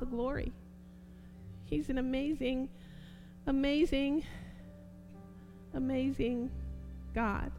the 0.00 0.06
glory. 0.06 0.52
He's 1.66 1.88
an 1.88 1.98
amazing, 1.98 2.68
amazing, 3.46 4.24
amazing 5.74 6.50
God. 7.14 7.50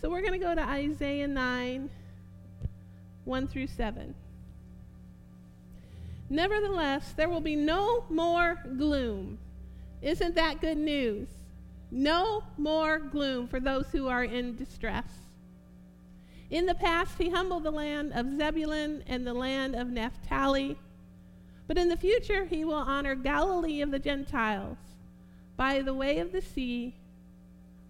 So 0.00 0.08
we're 0.08 0.22
going 0.22 0.32
to 0.32 0.38
go 0.38 0.54
to 0.54 0.62
Isaiah 0.62 1.28
9, 1.28 1.90
1 3.24 3.48
through 3.48 3.66
7. 3.66 4.14
Nevertheless, 6.30 7.12
there 7.16 7.28
will 7.28 7.40
be 7.40 7.56
no 7.56 8.04
more 8.08 8.58
gloom. 8.78 9.38
Isn't 10.00 10.34
that 10.36 10.60
good 10.60 10.78
news? 10.78 11.28
No 11.90 12.44
more 12.56 12.98
gloom 12.98 13.48
for 13.48 13.60
those 13.60 13.86
who 13.92 14.08
are 14.08 14.24
in 14.24 14.56
distress. 14.56 15.04
In 16.50 16.66
the 16.66 16.74
past, 16.74 17.18
he 17.18 17.30
humbled 17.30 17.64
the 17.64 17.70
land 17.70 18.12
of 18.12 18.26
Zebulun 18.36 19.04
and 19.06 19.26
the 19.26 19.34
land 19.34 19.74
of 19.74 19.88
Naphtali. 19.88 20.78
But 21.70 21.78
in 21.78 21.88
the 21.88 21.96
future, 21.96 22.46
he 22.46 22.64
will 22.64 22.74
honor 22.74 23.14
Galilee 23.14 23.80
of 23.80 23.92
the 23.92 24.00
Gentiles 24.00 24.76
by 25.56 25.82
the 25.82 25.94
way 25.94 26.18
of 26.18 26.32
the 26.32 26.42
sea 26.42 26.96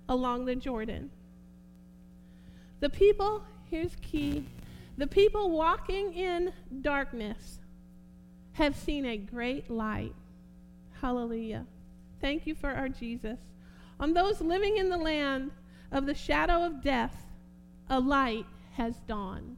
along 0.06 0.44
the 0.44 0.54
Jordan. 0.54 1.08
The 2.80 2.90
people, 2.90 3.42
here's 3.70 3.96
key 4.02 4.44
the 4.98 5.06
people 5.06 5.50
walking 5.52 6.12
in 6.12 6.52
darkness 6.82 7.58
have 8.52 8.76
seen 8.76 9.06
a 9.06 9.16
great 9.16 9.70
light. 9.70 10.14
Hallelujah. 11.00 11.64
Thank 12.20 12.46
you 12.46 12.54
for 12.54 12.68
our 12.68 12.90
Jesus. 12.90 13.38
On 13.98 14.12
those 14.12 14.42
living 14.42 14.76
in 14.76 14.90
the 14.90 14.98
land 14.98 15.52
of 15.90 16.04
the 16.04 16.14
shadow 16.14 16.66
of 16.66 16.82
death, 16.82 17.24
a 17.88 17.98
light 17.98 18.44
has 18.74 18.96
dawned. 19.08 19.56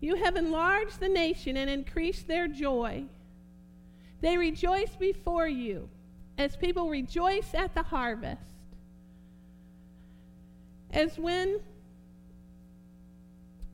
You 0.00 0.16
have 0.16 0.36
enlarged 0.36 1.00
the 1.00 1.08
nation 1.08 1.56
and 1.56 1.68
increased 1.68 2.28
their 2.28 2.48
joy. 2.48 3.04
They 4.20 4.36
rejoice 4.36 4.94
before 4.96 5.48
you 5.48 5.88
as 6.36 6.56
people 6.56 6.88
rejoice 6.88 7.54
at 7.54 7.74
the 7.74 7.82
harvest. 7.82 8.42
As 10.90 11.18
when 11.18 11.60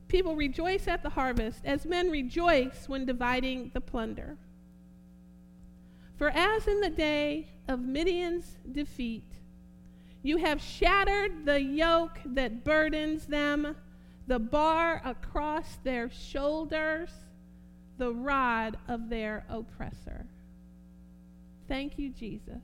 people 0.07 0.35
rejoice 0.35 0.87
at 0.87 1.03
the 1.03 1.09
harvest, 1.09 1.61
as 1.63 1.85
men 1.85 2.09
rejoice 2.09 2.89
when 2.89 3.05
dividing 3.05 3.71
the 3.73 3.81
plunder. 3.81 4.37
For 6.17 6.29
as 6.29 6.67
in 6.67 6.81
the 6.81 6.89
day 6.89 7.49
of 7.67 7.79
Midian's 7.79 8.57
defeat, 8.71 9.27
you 10.23 10.37
have 10.37 10.61
shattered 10.61 11.45
the 11.45 11.61
yoke 11.61 12.19
that 12.25 12.63
burdens 12.63 13.27
them, 13.27 13.75
the 14.27 14.39
bar 14.39 15.01
across 15.05 15.77
their 15.83 16.09
shoulders, 16.09 17.09
the 17.97 18.11
rod 18.11 18.77
of 18.87 19.09
their 19.09 19.45
oppressor. 19.49 20.25
Thank 21.67 21.97
you, 21.97 22.09
Jesus. 22.09 22.61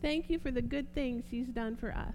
Thank 0.00 0.28
you 0.28 0.38
for 0.38 0.50
the 0.50 0.62
good 0.62 0.92
things 0.94 1.24
he's 1.30 1.48
done 1.48 1.76
for 1.76 1.92
us. 1.92 2.14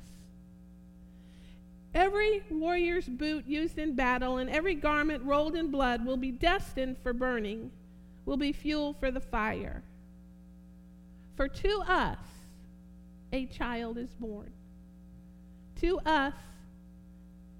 Every 1.94 2.44
warrior's 2.52 3.08
boot 3.08 3.48
used 3.48 3.80
in 3.80 3.96
battle 3.96 4.38
and 4.38 4.50
every 4.50 4.76
garment 4.76 5.24
rolled 5.24 5.56
in 5.56 5.72
blood 5.72 6.06
will 6.06 6.18
be 6.18 6.32
destined 6.32 6.98
for 7.02 7.14
burning, 7.14 7.72
will 8.26 8.38
be 8.38 8.52
fuel 8.52 8.94
for 8.94 9.10
the 9.10 9.22
fire. 9.22 9.82
For 11.36 11.48
to 11.48 11.84
us, 11.88 12.20
a 13.32 13.46
child 13.46 13.98
is 13.98 14.10
born. 14.20 14.52
To 15.82 16.00
us, 16.06 16.34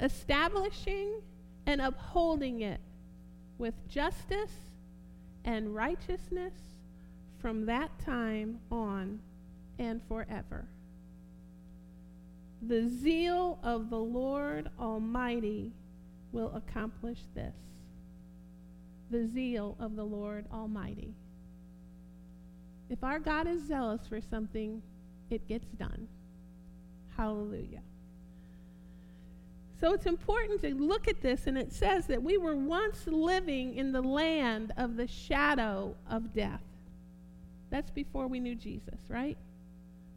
establishing 0.00 1.20
and 1.66 1.80
upholding 1.80 2.60
it 2.60 2.80
with 3.58 3.74
justice 3.88 4.52
and 5.44 5.74
righteousness 5.74 6.52
from 7.40 7.66
that 7.66 7.90
time 8.04 8.58
on 8.70 9.20
and 9.78 10.00
forever. 10.08 10.66
The 12.62 12.88
zeal 12.88 13.58
of 13.62 13.90
the 13.90 13.98
Lord 13.98 14.70
Almighty 14.80 15.72
will 16.32 16.52
accomplish 16.54 17.20
this. 17.34 17.54
The 19.10 19.26
zeal 19.26 19.76
of 19.78 19.94
the 19.94 20.04
Lord 20.04 20.46
Almighty. 20.52 21.14
If 22.88 23.04
our 23.04 23.18
God 23.18 23.46
is 23.46 23.62
zealous 23.62 24.06
for 24.08 24.20
something, 24.20 24.82
it 25.30 25.46
gets 25.48 25.68
done. 25.72 26.08
Hallelujah. 27.16 27.82
So 29.80 29.92
it's 29.92 30.06
important 30.06 30.62
to 30.62 30.74
look 30.74 31.06
at 31.06 31.20
this, 31.20 31.46
and 31.46 31.58
it 31.58 31.72
says 31.72 32.06
that 32.06 32.22
we 32.22 32.38
were 32.38 32.56
once 32.56 33.06
living 33.06 33.74
in 33.74 33.92
the 33.92 34.00
land 34.00 34.72
of 34.76 34.96
the 34.96 35.06
shadow 35.06 35.94
of 36.10 36.32
death. 36.32 36.62
That's 37.70 37.90
before 37.90 38.26
we 38.26 38.40
knew 38.40 38.54
Jesus, 38.54 38.98
right? 39.08 39.36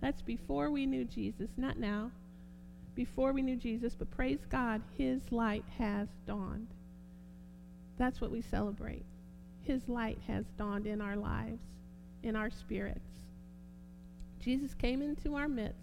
That's 0.01 0.21
before 0.21 0.71
we 0.71 0.85
knew 0.85 1.03
Jesus, 1.03 1.49
not 1.57 1.77
now. 1.77 2.11
Before 2.95 3.33
we 3.33 3.41
knew 3.41 3.57
Jesus, 3.57 3.95
but 3.95 4.09
praise 4.11 4.39
God, 4.49 4.81
His 4.97 5.19
light 5.31 5.65
has 5.77 6.07
dawned. 6.25 6.67
That's 7.97 8.21
what 8.21 8.31
we 8.31 8.41
celebrate. 8.41 9.03
His 9.63 9.89
light 9.89 10.19
has 10.27 10.45
dawned 10.57 10.87
in 10.87 11.01
our 11.01 11.17
lives 11.17 11.59
in 12.23 12.35
our 12.35 12.49
spirits. 12.49 12.99
Jesus 14.41 14.73
came 14.73 15.01
into 15.01 15.35
our 15.35 15.47
midst 15.47 15.79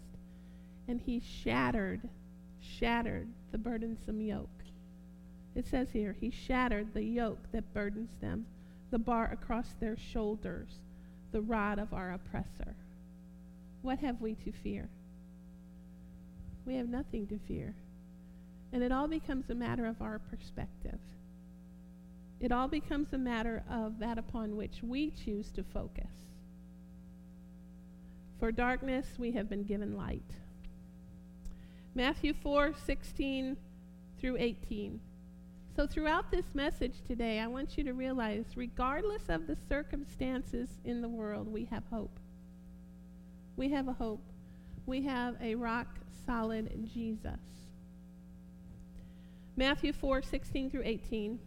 and 0.89 1.01
he 1.01 1.21
shattered, 1.21 2.01
shattered 2.61 3.29
the 3.57 3.63
burdensome 3.63 4.21
yoke. 4.21 4.65
It 5.55 5.67
says 5.67 5.89
here, 5.91 6.15
he 6.21 6.29
shattered 6.31 6.93
the 6.93 7.03
yoke 7.03 7.39
that 7.53 7.73
burdens 7.73 8.11
them, 8.21 8.45
the 8.91 8.99
bar 8.99 9.31
across 9.33 9.69
their 9.81 9.97
shoulders, 9.97 10.69
the 11.33 11.41
rod 11.41 11.79
of 11.79 11.95
our 11.95 12.13
oppressor. 12.13 12.75
What 13.81 14.01
have 14.01 14.21
we 14.21 14.35
to 14.35 14.53
fear? 14.53 14.91
We 16.67 16.75
have 16.75 16.91
nothing 16.91 17.27
to 17.29 17.39
fear. 17.49 17.75
And 18.75 18.83
it 18.83 18.93
all 18.93 19.09
becomes 19.09 19.49
a 19.49 19.55
matter 19.55 19.87
of 19.87 20.03
our 20.03 20.19
perspective. 20.19 21.01
It 22.41 22.53
all 22.53 22.69
becomes 22.69 23.15
a 23.15 23.19
matter 23.19 23.65
of 23.71 23.99
that 24.01 24.19
upon 24.19 24.55
which 24.57 24.83
we 24.83 25.13
choose 25.13 25.51
to 25.53 25.63
focus. 25.63 26.13
For 28.39 28.53
darkness 28.53 29.07
we 29.17 29.33
have 29.33 29.49
been 29.49 29.65
given 29.65 29.97
light. 29.97 30.35
Matthew 31.97 32.35
4 32.35 32.75
16 32.85 33.57
through 34.21 34.37
18. 34.39 35.01
So, 35.75 35.87
throughout 35.87 36.31
this 36.31 36.45
message 36.53 36.97
today, 37.09 37.41
I 37.41 37.47
want 37.47 37.79
you 37.79 37.85
to 37.85 37.95
realize, 37.95 38.45
regardless 38.55 39.23
of 39.31 39.47
the 39.47 39.57
circumstances 39.67 40.69
in 40.85 41.01
the 41.01 41.09
world, 41.09 41.51
we 41.51 41.65
have 41.65 41.85
hope. 41.91 42.21
We 43.57 43.71
have 43.71 43.89
a 43.89 43.95
hope. 43.95 44.21
We 44.85 45.05
have 45.05 45.37
a 45.41 45.55
rock 45.55 45.87
solid 46.27 46.71
Jesus. 46.93 47.41
Matthew 49.57 49.95
4 49.95 50.21
16 50.21 50.69
through 50.69 50.83
18. 50.85 51.39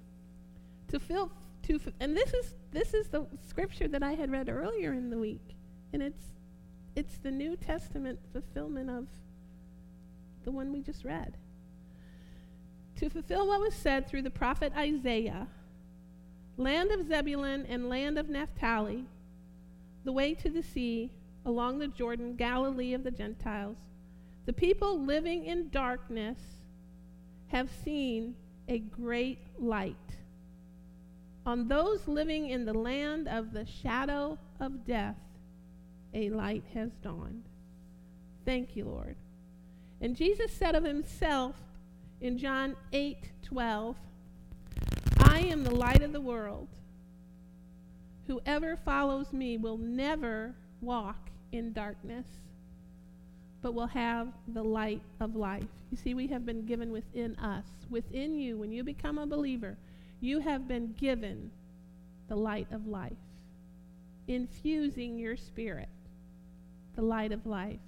To 0.88 1.00
fill, 1.00 1.32
to, 1.68 1.80
and 2.00 2.18
this 2.18 2.34
is, 2.34 2.56
this 2.72 2.96
is 2.96 3.10
the 3.10 3.28
scripture 3.48 3.88
that 3.88 4.02
I 4.02 4.14
had 4.14 4.32
read 4.32 4.50
earlier 4.50 4.94
in 4.94 5.12
the 5.12 5.20
week. 5.20 5.56
And 5.94 6.02
it's 6.02 6.24
it's 6.96 7.20
the 7.20 7.30
New 7.30 7.56
Testament 7.56 8.18
fulfillment 8.34 8.90
of 8.90 9.06
the 10.50 10.56
one 10.56 10.74
we 10.74 10.82
just 10.82 11.06
read. 11.06 11.38
To 12.96 13.08
fulfill 13.08 13.48
what 13.48 13.62
was 13.62 13.76
said 13.76 14.08
through 14.08 14.24
the 14.24 14.32
prophet 14.32 14.74
Isaiah 14.76 15.48
land 16.58 16.90
of 16.90 17.08
Zebulun 17.08 17.68
and 17.68 17.88
land 17.88 18.18
of 18.18 18.30
Naphtali, 18.30 19.06
the 20.06 20.12
way 20.12 20.34
to 20.34 20.50
the 20.50 20.64
sea, 20.64 21.12
along 21.46 21.78
the 21.78 21.88
Jordan, 21.88 22.36
Galilee 22.36 22.96
of 22.96 23.04
the 23.04 23.12
Gentiles, 23.12 23.78
the 24.48 24.52
people 24.52 25.00
living 25.00 25.46
in 25.46 25.70
darkness 25.70 26.40
have 27.50 27.70
seen 27.86 28.34
a 28.68 28.80
great 28.80 29.40
light. 29.60 29.96
On 31.46 31.68
those 31.68 32.08
living 32.08 32.50
in 32.50 32.66
the 32.66 32.74
land 32.74 33.28
of 33.28 33.54
the 33.54 33.68
shadow 33.68 34.40
of 34.60 34.84
death, 34.84 35.20
a 36.16 36.32
light 36.32 36.64
has 36.74 36.90
dawned. 37.04 37.44
Thank 38.46 38.76
you, 38.76 38.86
Lord. 38.86 39.16
And 40.02 40.16
Jesus 40.16 40.52
said 40.52 40.76
of 40.76 40.84
himself 40.84 41.56
in 42.22 42.38
John 42.38 42.76
8 42.94 43.18
12, 43.44 43.96
I 45.22 45.40
am 45.40 45.64
the 45.64 45.74
light 45.74 46.02
of 46.02 46.14
the 46.14 46.22
world. 46.22 46.68
Whoever 48.28 48.76
follows 48.76 49.34
me 49.34 49.58
will 49.58 49.78
never 49.78 50.54
walk 50.82 51.30
in 51.52 51.74
darkness, 51.74 52.28
but 53.62 53.74
will 53.74 53.88
have 53.88 54.28
the 54.48 54.64
light 54.64 55.02
of 55.20 55.36
life. 55.36 55.64
You 55.92 55.98
see, 55.98 56.14
we 56.14 56.28
have 56.28 56.46
been 56.46 56.66
given 56.66 56.92
within 56.92 57.36
us, 57.38 57.66
within 57.90 58.36
you, 58.36 58.58
when 58.58 58.72
you 58.72 58.84
become 58.84 59.18
a 59.18 59.26
believer, 59.26 59.78
you 60.22 60.40
have 60.40 60.68
been 60.68 60.94
given 60.94 61.50
the 62.28 62.36
light 62.36 62.68
of 62.72 62.86
life, 62.88 63.14
infusing 64.28 65.18
your 65.18 65.36
spirit, 65.36 65.90
the 66.96 67.02
light 67.02 67.32
of 67.32 67.46
life. 67.46 67.80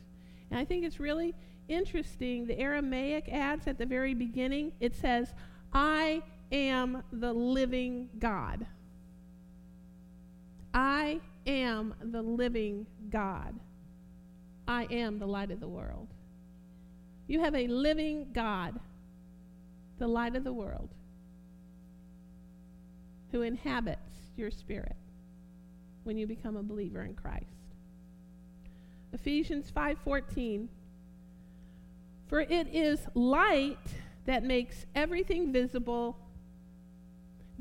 And 0.50 0.60
I 0.60 0.66
think 0.66 0.84
it's 0.84 1.00
really 1.00 1.36
interesting. 1.72 2.46
The 2.46 2.60
Aramaic 2.60 3.30
adds 3.30 3.68
at 3.68 3.78
the 3.78 3.86
very 3.86 4.14
beginning, 4.14 4.74
it 4.80 4.96
says, 4.96 5.34
I 5.74 6.22
am 6.52 7.04
the 7.12 7.34
living 7.34 8.10
God. 8.20 8.66
I 10.74 11.20
am 11.48 11.94
the 12.02 12.22
living 12.22 12.86
God. 13.10 13.56
I 14.68 14.88
am 14.92 15.20
the 15.20 15.28
light 15.28 15.52
of 15.52 15.60
the 15.60 15.68
world. 15.68 16.08
You 17.28 17.40
have 17.40 17.56
a 17.56 17.68
living 17.68 18.28
God, 18.34 18.80
the 19.98 20.08
light 20.08 20.36
of 20.36 20.44
the 20.44 20.54
world, 20.54 20.90
who 23.32 23.42
inhabits 23.42 24.12
your 24.36 24.52
spirit 24.52 24.96
when 26.04 26.18
you 26.18 26.28
become 26.28 26.58
a 26.58 26.64
believer 26.64 27.04
in 27.04 27.14
Christ. 27.14 27.46
Ephesians 29.14 29.72
5:14 29.72 30.70
For 32.32 32.40
it 32.40 32.74
is 32.74 33.06
light 33.14 33.78
that 34.26 34.44
makes 34.44 34.88
everything 34.96 35.54
visible 35.54 36.18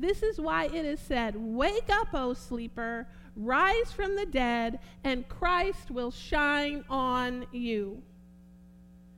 this 0.01 0.23
is 0.23 0.41
why 0.41 0.65
it 0.65 0.83
is 0.83 0.99
said, 0.99 1.35
Wake 1.37 1.87
up, 1.91 2.07
O 2.15 2.33
sleeper, 2.33 3.07
rise 3.35 3.91
from 3.91 4.15
the 4.15 4.25
dead, 4.25 4.79
and 5.03 5.29
Christ 5.29 5.91
will 5.91 6.09
shine 6.09 6.83
on 6.89 7.45
you. 7.51 8.01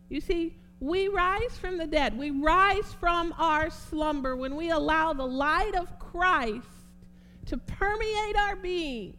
You 0.09 0.19
see, 0.19 0.57
we 0.81 1.07
rise 1.07 1.57
from 1.57 1.77
the 1.77 1.87
dead. 1.87 2.17
We 2.17 2.31
rise 2.31 2.93
from 2.99 3.33
our 3.37 3.69
slumber 3.69 4.35
when 4.35 4.57
we 4.57 4.71
allow 4.71 5.13
the 5.13 5.25
light 5.25 5.73
of 5.73 5.97
Christ 5.99 6.67
to 7.45 7.57
permeate 7.57 8.35
our 8.37 8.57
being 8.57 9.15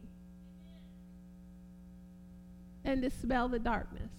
and 2.84 3.00
dispel 3.00 3.48
the 3.48 3.58
darkness. 3.58 4.10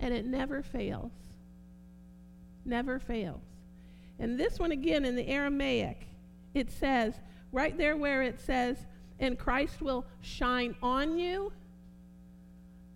And 0.00 0.14
it 0.14 0.24
never 0.24 0.62
fails. 0.62 1.12
Never 2.64 2.98
fails. 2.98 3.42
And 4.18 4.38
this 4.38 4.58
one 4.58 4.72
again 4.72 5.04
in 5.04 5.16
the 5.16 5.28
Aramaic, 5.28 6.06
it 6.54 6.70
says, 6.70 7.14
right 7.52 7.76
there 7.76 7.96
where 7.96 8.22
it 8.22 8.40
says, 8.40 8.76
and 9.20 9.38
Christ 9.38 9.80
will 9.80 10.04
shine 10.20 10.74
on 10.82 11.18
you. 11.18 11.52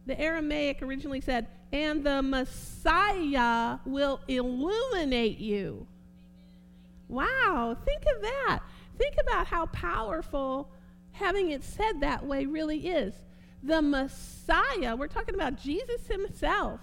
The 0.07 0.21
Aramaic 0.21 0.83
originally 0.83 1.21
said, 1.21 1.47
and 1.73 2.05
the 2.05 2.23
Messiah 2.23 3.79
will 3.87 4.21
illuminate 4.29 5.39
you. 5.39 5.87
Wow, 7.09 7.77
think 7.85 8.03
of 8.03 8.23
that. 8.23 8.61
Think 8.99 9.15
about 9.21 9.47
how 9.47 9.67
powerful 9.67 10.71
having 11.13 11.51
it 11.51 11.63
said 11.63 12.01
that 12.01 12.25
way 12.25 12.47
really 12.47 12.89
is. 12.89 13.15
The 13.63 13.81
Messiah, 13.81 14.97
we're 14.97 15.09
talking 15.09 15.35
about 15.35 15.61
Jesus 15.61 16.07
himself 16.09 16.81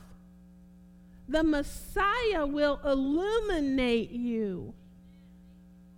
the 1.29 1.43
Messiah 1.43 2.45
will 2.45 2.79
illuminate 2.83 4.11
you. 4.11 4.73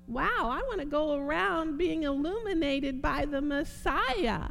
Wow, 0.07 0.49
I 0.51 0.61
want 0.67 0.79
to 0.81 0.85
go 0.85 1.15
around 1.15 1.77
being 1.77 2.03
illuminated 2.03 3.01
by 3.01 3.25
the 3.25 3.41
Messiah. 3.41 4.49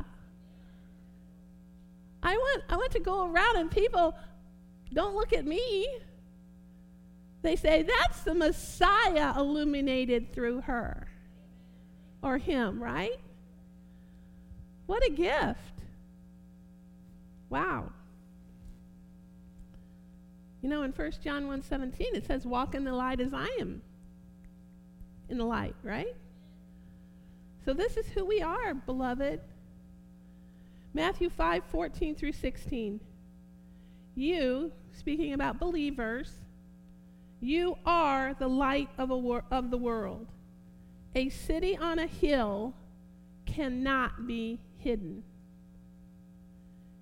I 2.23 2.35
want, 2.35 2.63
I 2.71 2.77
want 2.77 2.93
to 2.93 3.01
go 3.01 3.31
around 3.31 3.57
and 3.57 3.71
people 3.71 4.17
don't 4.93 5.15
look 5.15 5.35
at 5.35 5.45
me. 5.45 5.87
They 7.43 7.57
say, 7.57 7.83
that's 7.83 8.23
the 8.23 8.35
Messiah 8.35 9.39
illuminated 9.39 10.33
through 10.33 10.63
her 10.63 11.09
or 12.23 12.39
him, 12.39 12.83
right? 12.83 13.19
What 14.87 15.07
a 15.07 15.11
gift. 15.11 15.61
Wow. 17.51 17.93
You 20.63 20.69
know, 20.69 20.83
in 20.83 20.93
1 20.93 21.13
John 21.23 21.47
1 21.47 21.63
17, 21.63 22.15
it 22.15 22.27
says, 22.27 22.45
Walk 22.45 22.75
in 22.75 22.85
the 22.85 22.93
light 22.93 23.21
as 23.21 23.33
I 23.33 23.49
am 23.61 23.83
in 25.29 25.39
the 25.39 25.45
light, 25.45 25.75
right? 25.83 26.15
So 27.65 27.73
this 27.73 27.97
is 27.97 28.07
who 28.09 28.25
we 28.25 28.43
are, 28.43 28.75
beloved. 28.75 29.41
Matthew 30.93 31.31
5 31.31 31.65
14 31.65 32.15
through 32.15 32.33
16. 32.33 33.01
You, 34.15 34.73
speaking 34.93 35.33
about 35.33 35.61
believers, 35.61 36.33
you 37.41 37.77
are 37.87 38.35
the 38.35 38.49
light 38.49 38.91
of, 38.99 39.09
wor- 39.09 39.45
of 39.51 39.71
the 39.71 39.79
world. 39.79 40.27
A 41.15 41.29
city 41.29 41.77
on 41.77 41.99
a 41.99 42.07
hill 42.07 42.75
cannot 43.47 44.27
be 44.27 44.61
hidden. 44.79 45.23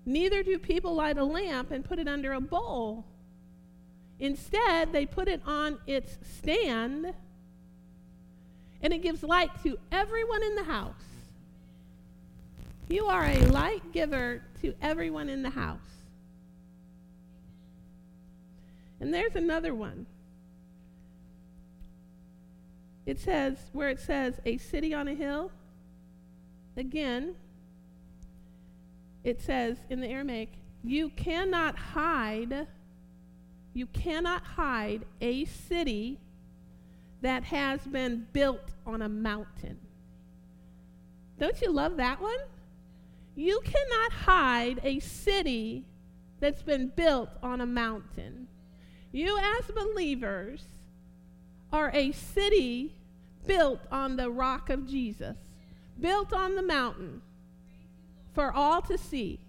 Neither 0.05 0.43
do 0.43 0.57
people 0.57 0.95
light 0.95 1.17
a 1.17 1.23
lamp 1.23 1.71
and 1.71 1.83
put 1.83 1.99
it 1.99 2.07
under 2.07 2.33
a 2.33 2.41
bowl 2.41 3.05
Instead, 4.19 4.91
they 4.91 5.05
put 5.05 5.27
it 5.27 5.41
on 5.45 5.77
its 5.87 6.17
stand 6.37 7.13
and 8.81 8.93
it 8.93 9.01
gives 9.01 9.23
light 9.23 9.51
to 9.63 9.77
everyone 9.91 10.43
in 10.43 10.55
the 10.55 10.63
house. 10.63 10.93
You 12.87 13.05
are 13.05 13.25
a 13.25 13.39
light 13.47 13.91
giver 13.93 14.41
to 14.61 14.73
everyone 14.81 15.29
in 15.29 15.43
the 15.43 15.49
house. 15.49 15.79
And 18.99 19.13
there's 19.13 19.35
another 19.35 19.73
one. 19.73 20.05
It 23.05 23.19
says, 23.19 23.57
where 23.73 23.89
it 23.89 23.99
says, 23.99 24.39
a 24.45 24.57
city 24.57 24.93
on 24.93 25.07
a 25.07 25.13
hill, 25.13 25.51
again, 26.75 27.35
it 29.23 29.41
says 29.41 29.77
in 29.89 29.99
the 29.99 30.07
Aramaic, 30.07 30.49
you 30.83 31.09
cannot 31.09 31.75
hide 31.75 32.67
you 33.73 33.85
cannot 33.87 34.43
hide 34.43 35.05
a 35.21 35.45
city 35.45 36.19
that 37.21 37.43
has 37.45 37.81
been 37.81 38.27
built 38.33 38.71
on 38.85 39.01
a 39.01 39.09
mountain. 39.09 39.79
Don't 41.37 41.61
you 41.61 41.71
love 41.71 41.97
that 41.97 42.21
one? 42.21 42.39
You 43.35 43.61
cannot 43.63 44.11
hide 44.11 44.79
a 44.83 44.99
city 44.99 45.85
that's 46.39 46.61
been 46.61 46.91
built 46.95 47.29
on 47.41 47.61
a 47.61 47.65
mountain. 47.65 48.47
You, 49.11 49.37
as 49.37 49.65
believers, 49.65 50.63
are 51.71 51.91
a 51.93 52.11
city 52.11 52.93
built 53.45 53.81
on 53.91 54.17
the 54.17 54.29
rock 54.29 54.69
of 54.69 54.87
Jesus, 54.87 55.37
built 55.99 56.33
on 56.33 56.55
the 56.55 56.61
mountain 56.61 57.21
for 58.33 58.51
all 58.51 58.81
to 58.83 58.97
see 58.97 59.39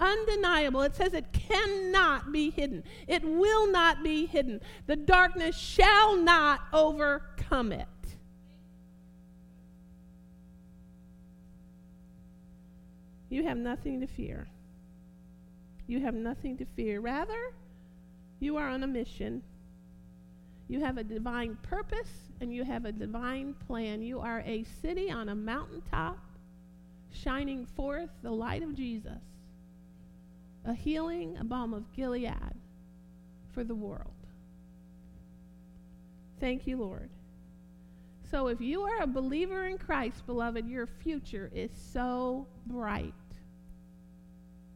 undeniable. 0.00 0.82
It 0.82 0.96
says 0.96 1.14
it 1.14 1.32
cannot 1.32 2.32
be 2.32 2.50
hidden, 2.50 2.82
it 3.06 3.22
will 3.22 3.70
not 3.70 4.02
be 4.02 4.26
hidden. 4.26 4.60
The 4.86 4.96
darkness 4.96 5.56
shall 5.56 6.16
not 6.16 6.60
overcome 6.72 7.72
it. 7.72 7.86
You 13.28 13.44
have 13.44 13.58
nothing 13.58 14.00
to 14.00 14.06
fear. 14.08 14.48
You 15.86 16.00
have 16.00 16.14
nothing 16.14 16.58
to 16.58 16.64
fear. 16.64 17.00
Rather, 17.00 17.52
you 18.40 18.56
are 18.56 18.68
on 18.68 18.82
a 18.82 18.86
mission. 18.86 19.42
You 20.68 20.80
have 20.80 20.98
a 20.98 21.04
divine 21.04 21.56
purpose 21.62 22.10
and 22.40 22.52
you 22.52 22.64
have 22.64 22.84
a 22.84 22.92
divine 22.92 23.54
plan. 23.66 24.02
You 24.02 24.20
are 24.20 24.40
a 24.46 24.64
city 24.82 25.10
on 25.10 25.28
a 25.28 25.34
mountaintop 25.34 26.18
shining 27.12 27.66
forth 27.66 28.10
the 28.22 28.30
light 28.30 28.62
of 28.62 28.74
Jesus 28.74 29.29
a 30.64 30.74
healing, 30.74 31.36
a 31.38 31.44
balm 31.44 31.74
of 31.74 31.92
Gilead 31.92 32.54
for 33.52 33.64
the 33.64 33.74
world. 33.74 34.14
Thank 36.38 36.66
you, 36.66 36.78
Lord. 36.78 37.10
So, 38.30 38.46
if 38.46 38.60
you 38.60 38.82
are 38.82 39.02
a 39.02 39.06
believer 39.06 39.66
in 39.66 39.76
Christ, 39.76 40.24
beloved, 40.26 40.68
your 40.68 40.86
future 40.86 41.50
is 41.54 41.70
so 41.92 42.46
bright. 42.66 43.12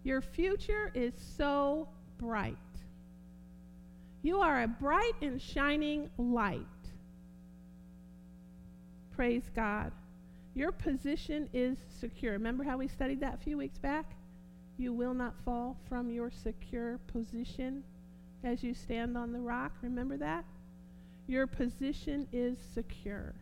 Your 0.02 0.20
future 0.20 0.90
is 0.94 1.14
so 1.16 1.88
bright. 2.18 2.56
You 4.22 4.38
are 4.38 4.62
a 4.62 4.68
bright 4.68 5.12
and 5.22 5.40
shining 5.40 6.10
light. 6.18 6.66
Praise 9.12 9.50
God. 9.54 9.92
Your 10.54 10.72
position 10.72 11.48
is 11.52 11.78
secure. 11.88 12.32
Remember 12.32 12.64
how 12.64 12.76
we 12.76 12.88
studied 12.88 13.20
that 13.20 13.34
a 13.34 13.38
few 13.38 13.56
weeks 13.56 13.78
back? 13.78 14.16
You 14.76 14.92
will 14.92 15.14
not 15.14 15.34
fall 15.44 15.76
from 15.88 16.10
your 16.10 16.30
secure 16.30 16.98
position 17.12 17.84
as 18.42 18.62
you 18.62 18.74
stand 18.74 19.16
on 19.16 19.32
the 19.32 19.40
rock. 19.40 19.72
Remember 19.82 20.16
that? 20.16 20.44
Your 21.26 21.46
position 21.46 22.26
is 22.32 22.58
secure. 22.74 23.34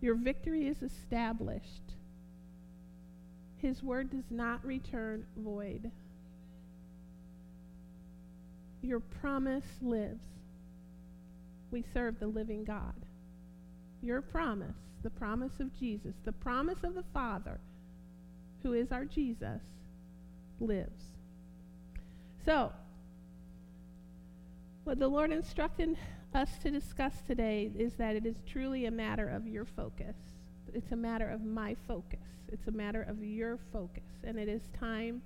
Your 0.00 0.14
victory 0.14 0.66
is 0.66 0.82
established. 0.82 1.94
His 3.58 3.82
word 3.82 4.10
does 4.10 4.30
not 4.30 4.64
return 4.64 5.24
void. 5.36 5.90
Your 8.82 9.00
promise 9.00 9.64
lives. 9.80 10.24
We 11.70 11.84
serve 11.94 12.18
the 12.18 12.26
living 12.26 12.64
God. 12.64 12.94
Your 14.02 14.20
promise, 14.20 14.76
the 15.02 15.10
promise 15.10 15.60
of 15.60 15.78
Jesus, 15.78 16.14
the 16.24 16.32
promise 16.32 16.82
of 16.82 16.94
the 16.94 17.04
Father, 17.14 17.60
who 18.62 18.72
is 18.72 18.92
our 18.92 19.04
Jesus, 19.04 19.60
lives. 20.60 21.02
So, 22.44 22.72
what 24.84 24.98
the 24.98 25.08
Lord 25.08 25.30
instructed 25.30 25.96
us 26.34 26.58
to 26.62 26.70
discuss 26.70 27.22
today 27.26 27.70
is 27.78 27.94
that 27.94 28.16
it 28.16 28.26
is 28.26 28.36
truly 28.46 28.86
a 28.86 28.90
matter 28.90 29.28
of 29.28 29.46
your 29.46 29.64
focus. 29.64 30.16
It's 30.74 30.92
a 30.92 30.96
matter 30.96 31.28
of 31.28 31.44
my 31.44 31.76
focus. 31.86 32.18
It's 32.50 32.66
a 32.66 32.72
matter 32.72 33.02
of 33.02 33.22
your 33.22 33.58
focus. 33.72 34.02
And 34.24 34.38
it 34.38 34.48
is 34.48 34.62
time 34.78 35.22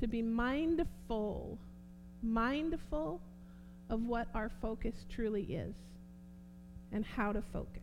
to 0.00 0.06
be 0.06 0.22
mindful, 0.22 1.58
mindful 2.22 3.20
of 3.90 4.02
what 4.02 4.28
our 4.34 4.50
focus 4.62 5.06
truly 5.10 5.42
is 5.42 5.74
and 6.92 7.04
how 7.04 7.32
to 7.32 7.42
focus. 7.52 7.82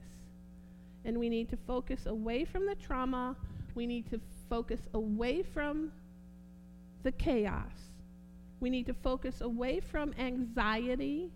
And 1.03 1.19
we 1.19 1.29
need 1.29 1.49
to 1.49 1.57
focus 1.67 2.05
away 2.05 2.45
from 2.45 2.65
the 2.65 2.75
trauma. 2.75 3.35
We 3.75 3.85
need 3.85 4.09
to 4.09 4.19
focus 4.49 4.81
away 4.93 5.43
from 5.43 5.91
the 7.03 7.11
chaos. 7.11 7.71
We 8.59 8.69
need 8.69 8.87
to 8.87 8.93
focus 8.93 9.41
away 9.41 9.79
from 9.79 10.13
anxiety, 10.17 11.31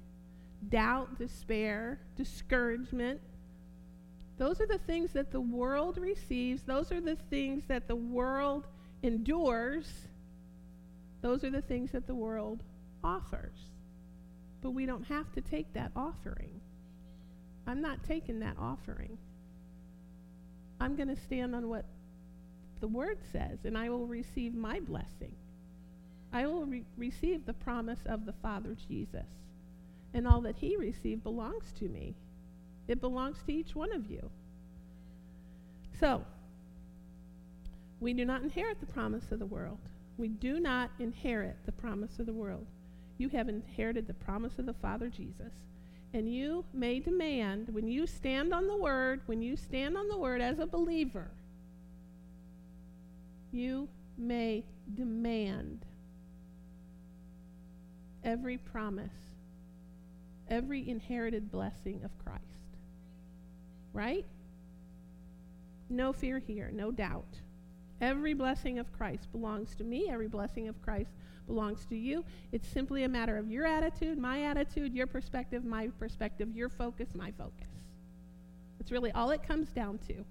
doubt, 0.70 1.18
despair, 1.18 2.00
discouragement. 2.16 3.20
Those 4.38 4.62
are 4.62 4.68
the 4.68 4.80
things 4.80 5.12
that 5.14 5.32
the 5.32 5.42
world 5.42 5.98
receives, 5.98 6.64
those 6.64 6.92
are 6.92 7.02
the 7.02 7.18
things 7.30 7.64
that 7.68 7.88
the 7.88 7.96
world 7.96 8.68
endures, 9.04 10.08
those 11.22 11.44
are 11.44 11.50
the 11.50 11.62
things 11.62 11.92
that 11.92 12.08
the 12.08 12.16
world 12.16 12.64
offers. 13.04 13.60
But 14.62 14.72
we 14.72 14.86
don't 14.86 15.06
have 15.06 15.32
to 15.34 15.42
take 15.42 15.74
that 15.74 15.92
offering. 15.96 16.62
I'm 17.68 17.82
not 17.82 18.04
taking 18.04 18.40
that 18.40 18.56
offering. 18.58 19.18
I'm 20.82 20.96
going 20.96 21.10
to 21.10 21.22
stand 21.22 21.54
on 21.54 21.70
what 21.70 21.86
the 22.80 22.88
word 22.88 23.20
says, 23.32 23.60
and 23.66 23.78
I 23.78 23.90
will 23.90 24.08
receive 24.08 24.54
my 24.54 24.80
blessing. 24.80 25.34
I 26.32 26.46
will 26.46 26.66
re- 26.66 26.86
receive 26.98 27.46
the 27.46 27.54
promise 27.54 28.00
of 28.06 28.26
the 28.26 28.34
Father 28.34 28.76
Jesus. 28.88 29.26
And 30.14 30.28
all 30.28 30.42
that 30.42 30.56
he 30.58 30.76
received 30.76 31.24
belongs 31.24 31.72
to 31.80 31.90
me. 31.90 32.16
It 32.88 33.02
belongs 33.02 33.38
to 33.46 33.54
each 33.54 33.76
one 33.76 33.94
of 33.94 34.10
you. 34.10 34.30
So, 36.00 36.24
we 38.00 38.14
do 38.14 38.26
not 38.26 38.42
inherit 38.42 38.80
the 38.80 38.86
promise 38.86 39.32
of 39.32 39.40
the 39.40 39.46
world. 39.46 39.80
We 40.18 40.30
do 40.30 40.60
not 40.60 40.92
inherit 41.00 41.58
the 41.66 41.72
promise 41.72 42.20
of 42.20 42.26
the 42.26 42.34
world. 42.34 42.66
You 43.18 43.30
have 43.30 43.50
inherited 43.50 44.08
the 44.08 44.14
promise 44.14 44.58
of 44.58 44.66
the 44.66 44.74
Father 44.74 45.10
Jesus. 45.10 45.54
And 46.14 46.34
you 46.34 46.66
may 46.74 47.00
demand, 47.00 47.68
when 47.72 47.88
you 47.88 48.08
stand 48.08 48.54
on 48.54 48.68
the 48.68 48.78
Word, 48.78 49.22
when 49.28 49.42
you 49.42 49.56
stand 49.56 49.96
on 49.96 50.08
the 50.08 50.18
Word 50.18 50.42
as 50.42 50.60
a 50.60 50.66
believer, 50.66 51.30
you 53.52 53.88
may 54.18 54.64
demand 54.96 55.86
every 58.24 58.58
promise, 58.58 59.14
every 60.50 60.88
inherited 60.90 61.52
blessing 61.52 62.02
of 62.04 62.12
Christ. 62.24 62.44
Right? 63.94 64.26
No 65.90 66.14
fear 66.14 66.40
here, 66.40 66.70
no 66.74 66.92
doubt. 66.92 67.40
Every 68.02 68.34
blessing 68.34 68.80
of 68.80 68.92
Christ 68.94 69.32
belongs 69.32 69.76
to 69.76 69.84
me, 69.84 70.08
every 70.10 70.28
blessing 70.28 70.68
of 70.68 70.82
Christ 70.82 71.12
belongs 71.48 71.86
to 71.88 71.98
you. 71.98 72.24
It's 72.52 72.68
simply 72.68 73.04
a 73.04 73.10
matter 73.10 73.38
of 73.38 73.50
your 73.50 73.66
attitude, 73.66 74.18
my 74.18 74.44
attitude, 74.44 74.94
your 74.94 75.08
perspective, 75.08 75.66
my 75.66 75.88
perspective, 76.00 76.56
your 76.56 76.70
focus, 76.70 77.10
my 77.16 77.32
focus. 77.32 77.68
That's 78.78 78.92
really 78.92 79.12
all 79.12 79.32
it 79.32 79.44
comes 79.46 79.70
down 79.70 79.98
to. 80.08 80.24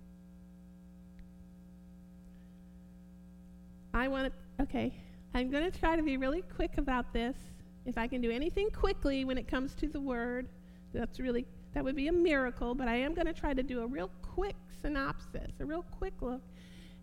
I 3.99 4.07
want 4.07 4.33
to, 4.33 4.62
okay, 4.62 4.95
I'm 5.35 5.50
going 5.50 5.69
to 5.69 5.76
try 5.76 5.97
to 5.97 6.02
be 6.02 6.17
really 6.17 6.43
quick 6.55 6.78
about 6.78 7.12
this. 7.12 7.37
If 7.85 7.99
I 7.99 8.07
can 8.07 8.21
do 8.21 8.31
anything 8.31 8.71
quickly 8.71 9.25
when 9.25 9.37
it 9.37 9.49
comes 9.49 9.75
to 9.75 9.88
the 9.88 10.00
word, 10.00 10.47
that's 10.95 11.19
really, 11.19 11.45
that 11.75 11.83
would 11.83 11.97
be 11.97 12.07
a 12.07 12.12
miracle, 12.12 12.76
but 12.76 12.87
I 12.87 12.95
am 12.95 13.12
going 13.12 13.26
to 13.26 13.33
try 13.33 13.55
to 13.55 13.62
do 13.62 13.81
a 13.83 13.87
real 13.87 14.11
quick 14.23 14.55
synopsis, 14.81 15.50
a 15.59 15.64
real 15.64 15.85
quick 15.99 16.14
look 16.21 16.43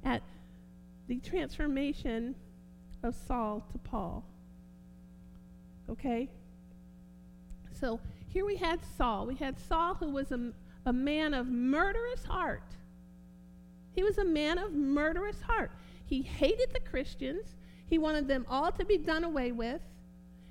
at 0.05 0.23
the 1.07 1.19
transformation 1.19 2.33
of 3.03 3.13
Saul 3.27 3.65
to 3.73 3.77
Paul. 3.79 4.23
Okay? 5.89 6.29
So 7.77 7.99
here 8.29 8.45
we 8.45 8.55
had 8.55 8.79
Saul. 8.97 9.25
We 9.25 9.35
had 9.35 9.59
Saul, 9.59 9.95
who 9.95 10.11
was 10.11 10.31
a, 10.31 10.53
a 10.85 10.93
man 10.93 11.33
of 11.33 11.47
murderous 11.47 12.23
heart. 12.23 12.71
He 13.91 14.01
was 14.01 14.17
a 14.17 14.25
man 14.25 14.57
of 14.57 14.71
murderous 14.71 15.41
heart. 15.41 15.71
He 16.05 16.21
hated 16.21 16.69
the 16.73 16.79
Christians. 16.79 17.55
He 17.87 17.97
wanted 17.97 18.27
them 18.27 18.45
all 18.49 18.71
to 18.71 18.85
be 18.85 18.97
done 18.97 19.23
away 19.23 19.51
with. 19.51 19.81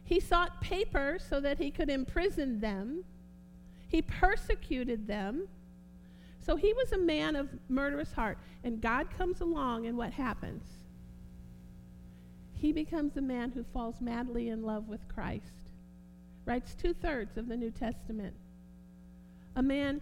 He 0.04 0.20
sought 0.20 0.60
paper 0.60 1.18
so 1.18 1.40
that 1.40 1.58
he 1.58 1.70
could 1.70 1.88
imprison 1.88 2.60
them. 2.60 3.04
He 3.88 4.02
persecuted 4.02 5.06
them. 5.06 5.48
So 6.40 6.56
he 6.56 6.72
was 6.74 6.92
a 6.92 6.98
man 6.98 7.36
of 7.36 7.48
murderous 7.68 8.12
heart. 8.12 8.38
And 8.64 8.80
God 8.80 9.08
comes 9.16 9.40
along, 9.40 9.86
and 9.86 9.96
what 9.96 10.12
happens? 10.12 10.64
He 12.54 12.72
becomes 12.72 13.16
a 13.16 13.22
man 13.22 13.50
who 13.50 13.64
falls 13.72 14.00
madly 14.00 14.48
in 14.48 14.62
love 14.62 14.88
with 14.88 15.06
Christ, 15.08 15.70
writes 16.44 16.74
two 16.74 16.94
thirds 16.94 17.36
of 17.36 17.48
the 17.48 17.56
New 17.56 17.70
Testament. 17.70 18.34
A 19.56 19.62
man 19.62 20.00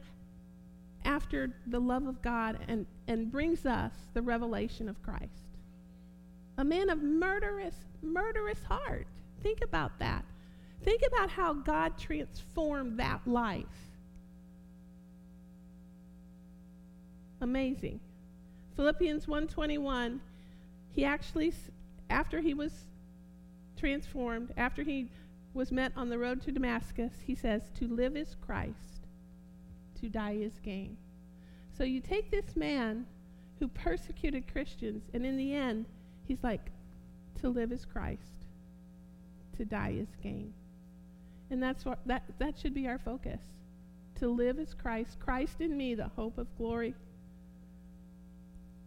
after 1.04 1.50
the 1.66 1.80
love 1.80 2.06
of 2.06 2.22
God 2.22 2.58
and, 2.68 2.86
and 3.08 3.30
brings 3.30 3.66
us 3.66 3.92
the 4.14 4.22
revelation 4.22 4.88
of 4.88 5.02
Christ. 5.02 5.56
A 6.58 6.64
man 6.64 6.90
of 6.90 7.02
murderous, 7.02 7.74
murderous 8.02 8.62
heart. 8.62 9.06
Think 9.42 9.62
about 9.62 9.98
that. 9.98 10.24
Think 10.84 11.02
about 11.06 11.30
how 11.30 11.54
God 11.54 11.98
transformed 11.98 12.98
that 12.98 13.20
life. 13.26 13.66
Amazing. 17.40 18.00
Philippians 18.76 19.26
1:21 19.26 20.20
he 20.92 21.04
actually 21.04 21.52
after 22.10 22.40
he 22.40 22.54
was 22.54 22.72
transformed, 23.76 24.52
after 24.56 24.82
he 24.82 25.08
was 25.54 25.72
met 25.72 25.92
on 25.96 26.08
the 26.08 26.18
road 26.18 26.42
to 26.42 26.52
Damascus, 26.52 27.12
he 27.26 27.34
says 27.34 27.70
to 27.78 27.88
live 27.88 28.16
is 28.16 28.36
Christ, 28.46 28.91
to 30.02 30.08
die 30.08 30.38
is 30.40 30.58
gain. 30.62 30.96
So 31.76 31.84
you 31.84 32.00
take 32.00 32.30
this 32.30 32.56
man 32.56 33.06
who 33.58 33.68
persecuted 33.68 34.52
Christians 34.52 35.04
and 35.14 35.24
in 35.24 35.36
the 35.36 35.54
end 35.54 35.86
he's 36.26 36.42
like 36.42 36.70
to 37.40 37.48
live 37.48 37.72
is 37.72 37.84
Christ 37.84 38.46
to 39.56 39.64
die 39.64 39.94
is 39.98 40.08
gain. 40.22 40.52
And 41.50 41.62
that's 41.62 41.84
what 41.84 42.00
that 42.06 42.24
that 42.38 42.58
should 42.58 42.74
be 42.74 42.88
our 42.88 42.98
focus. 42.98 43.40
To 44.16 44.28
live 44.28 44.58
is 44.58 44.74
Christ, 44.74 45.18
Christ 45.20 45.60
in 45.60 45.76
me, 45.76 45.94
the 45.94 46.08
hope 46.16 46.38
of 46.38 46.46
glory. 46.56 46.94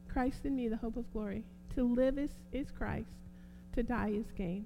Christ 0.08 0.46
in 0.46 0.56
me, 0.56 0.68
the 0.68 0.78
hope 0.78 0.98
of 0.98 1.12
glory. 1.12 1.44
To 1.76 1.84
live 1.84 2.18
is, 2.18 2.32
is 2.54 2.72
Christ, 2.72 3.10
to 3.74 3.84
die 3.84 4.12
is 4.12 4.32
gain. 4.32 4.66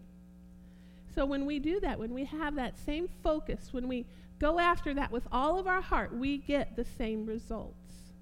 So 1.20 1.26
when 1.26 1.46
we 1.46 1.60
do 1.60 1.82
that, 1.82 2.00
when 2.00 2.14
we 2.14 2.24
have 2.24 2.56
that 2.56 2.80
same 2.80 3.10
focus, 3.22 3.74
when 3.74 3.90
we 3.90 4.06
go 4.40 4.58
after 4.58 4.94
that 4.94 5.12
with 5.12 5.28
all 5.34 5.60
of 5.60 5.68
our 5.68 5.82
heart, 5.82 6.16
we 6.16 6.38
get 6.38 6.78
the 6.78 6.86
same 6.86 7.26
results. 7.26 8.14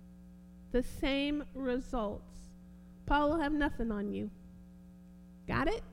The 0.71 0.81
same 0.81 1.43
results. 1.53 2.33
Paul 3.05 3.29
will 3.29 3.39
have 3.39 3.53
nothing 3.53 3.91
on 3.91 4.11
you. 4.11 4.31
Got 5.47 5.67
it? 5.67 5.83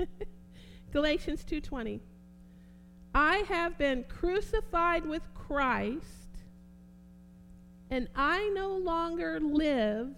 Galatians 0.92 1.44
2:20. 1.44 2.00
I 3.14 3.44
have 3.48 3.78
been 3.78 4.02
crucified 4.08 5.06
with 5.06 5.22
Christ, 5.34 6.42
and 7.90 8.08
I 8.16 8.50
no 8.56 8.76
longer 8.76 9.38
live, 9.38 10.16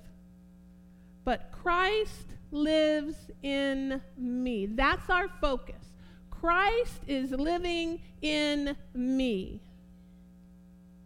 but 1.26 1.53
Christ 1.53 2.34
lives 2.55 3.17
in 3.43 4.01
me. 4.17 4.67
That's 4.67 5.11
our 5.11 5.29
focus. 5.41 5.85
Christ 6.31 7.01
is 7.07 7.31
living 7.33 8.01
in 8.23 8.77
me. 8.95 9.61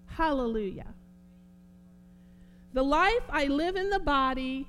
Hallelujah. 0.06 0.94
The 2.74 2.82
life 2.82 3.22
I 3.30 3.46
live 3.46 3.76
in 3.76 3.88
the 3.88 3.98
body, 3.98 4.68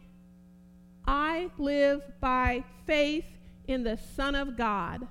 I 1.06 1.50
live 1.58 2.02
by 2.22 2.64
faith 2.86 3.26
in 3.68 3.84
the 3.84 3.98
Son 4.16 4.36
of 4.36 4.56
God 4.56 5.08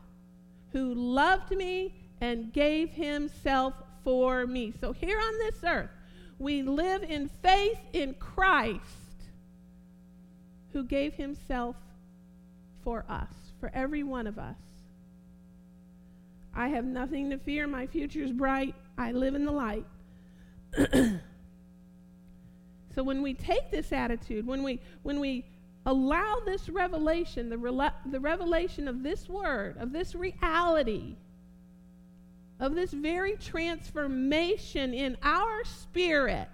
who 0.72 0.94
loved 0.94 1.50
me 1.56 1.94
and 2.20 2.52
gave 2.52 2.90
himself 2.90 3.74
for 4.04 4.46
me. 4.46 4.72
So 4.80 4.92
here 4.92 5.18
on 5.18 5.38
this 5.38 5.56
earth, 5.64 5.90
we 6.38 6.62
live 6.62 7.02
in 7.02 7.28
faith 7.42 7.78
in 7.92 8.14
Christ 8.14 9.07
who 10.78 10.84
gave 10.84 11.14
himself 11.14 11.74
for 12.84 13.04
us, 13.08 13.32
for 13.58 13.68
every 13.74 14.04
one 14.04 14.28
of 14.28 14.38
us. 14.38 14.54
I 16.54 16.68
have 16.68 16.84
nothing 16.84 17.30
to 17.30 17.38
fear. 17.38 17.66
My 17.66 17.88
future 17.88 18.22
is 18.22 18.30
bright. 18.30 18.76
I 18.96 19.10
live 19.10 19.34
in 19.34 19.44
the 19.44 19.50
light. 19.50 19.84
so 22.94 23.02
when 23.02 23.22
we 23.22 23.34
take 23.34 23.72
this 23.72 23.90
attitude, 23.90 24.46
when 24.46 24.62
we 24.62 24.78
when 25.02 25.18
we 25.18 25.44
allow 25.84 26.36
this 26.46 26.68
revelation, 26.68 27.48
the, 27.48 27.92
the 28.06 28.20
revelation 28.20 28.86
of 28.86 29.02
this 29.02 29.28
word, 29.28 29.78
of 29.78 29.92
this 29.92 30.14
reality, 30.14 31.16
of 32.60 32.76
this 32.76 32.92
very 32.92 33.34
transformation 33.34 34.94
in 34.94 35.16
our 35.24 35.64
spirits. 35.64 36.52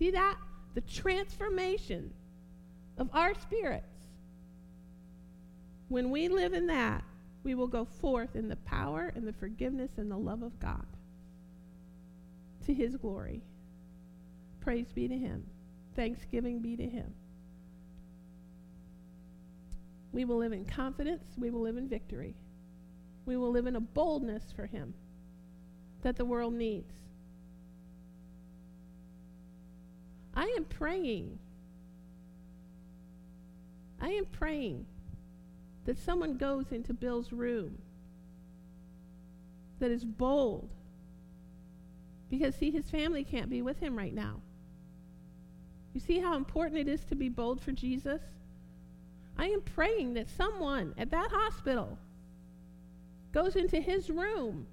See 0.00 0.10
that? 0.10 0.36
The 0.76 0.82
transformation 0.82 2.12
of 2.98 3.08
our 3.14 3.32
spirits. 3.32 3.86
When 5.88 6.10
we 6.10 6.28
live 6.28 6.52
in 6.52 6.66
that, 6.66 7.02
we 7.44 7.54
will 7.54 7.66
go 7.66 7.86
forth 7.86 8.36
in 8.36 8.48
the 8.48 8.56
power 8.56 9.10
and 9.16 9.26
the 9.26 9.32
forgiveness 9.32 9.92
and 9.96 10.10
the 10.10 10.18
love 10.18 10.42
of 10.42 10.60
God 10.60 10.84
to 12.66 12.74
his 12.74 12.94
glory. 12.96 13.40
Praise 14.60 14.92
be 14.94 15.08
to 15.08 15.16
him. 15.16 15.46
Thanksgiving 15.94 16.58
be 16.58 16.76
to 16.76 16.86
him. 16.86 17.10
We 20.12 20.26
will 20.26 20.36
live 20.36 20.52
in 20.52 20.66
confidence. 20.66 21.24
We 21.38 21.48
will 21.48 21.62
live 21.62 21.78
in 21.78 21.88
victory. 21.88 22.34
We 23.24 23.38
will 23.38 23.50
live 23.50 23.66
in 23.66 23.76
a 23.76 23.80
boldness 23.80 24.52
for 24.54 24.66
him 24.66 24.92
that 26.02 26.16
the 26.16 26.26
world 26.26 26.52
needs. 26.52 26.92
I 30.36 30.54
am 30.56 30.64
praying. 30.64 31.38
I 34.00 34.10
am 34.10 34.26
praying 34.26 34.84
that 35.86 35.98
someone 35.98 36.36
goes 36.36 36.70
into 36.70 36.92
Bill's 36.92 37.32
room 37.32 37.78
that 39.78 39.90
is 39.90 40.04
bold 40.04 40.68
because, 42.28 42.54
see, 42.56 42.70
his 42.70 42.90
family 42.90 43.24
can't 43.24 43.48
be 43.48 43.62
with 43.62 43.80
him 43.80 43.96
right 43.96 44.12
now. 44.12 44.40
You 45.94 46.00
see 46.00 46.18
how 46.18 46.36
important 46.36 46.78
it 46.78 46.88
is 46.88 47.04
to 47.06 47.14
be 47.14 47.30
bold 47.30 47.60
for 47.60 47.72
Jesus? 47.72 48.20
I 49.38 49.46
am 49.46 49.62
praying 49.62 50.14
that 50.14 50.28
someone 50.28 50.94
at 50.98 51.10
that 51.10 51.30
hospital 51.30 51.98
goes 53.32 53.56
into 53.56 53.80
his 53.80 54.10
room 54.10 54.66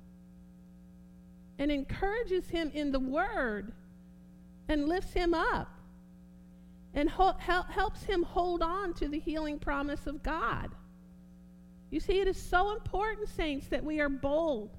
and 1.58 1.72
encourages 1.72 2.50
him 2.50 2.72
in 2.74 2.91
the 2.91 3.00
Word 3.00 3.72
and 4.67 4.88
lifts 4.88 5.13
him 5.13 5.34
up 5.34 5.70
and 6.93 7.10
ho- 7.10 7.36
hel- 7.38 7.63
helps 7.63 8.03
him 8.03 8.24
hold 8.24 8.62
on 8.62 8.93
to 8.93 9.08
the 9.08 9.20
healing 9.20 9.60
promise 9.60 10.05
of 10.08 10.22
God. 10.24 10.70
You 11.89 12.00
see, 12.00 12.20
it 12.20 12.27
is 12.27 12.38
so 12.38 12.74
important, 12.74 13.29
saints, 13.29 13.67
that 13.67 13.84
we 13.84 14.00
are 14.00 14.10
bold. 14.10 14.70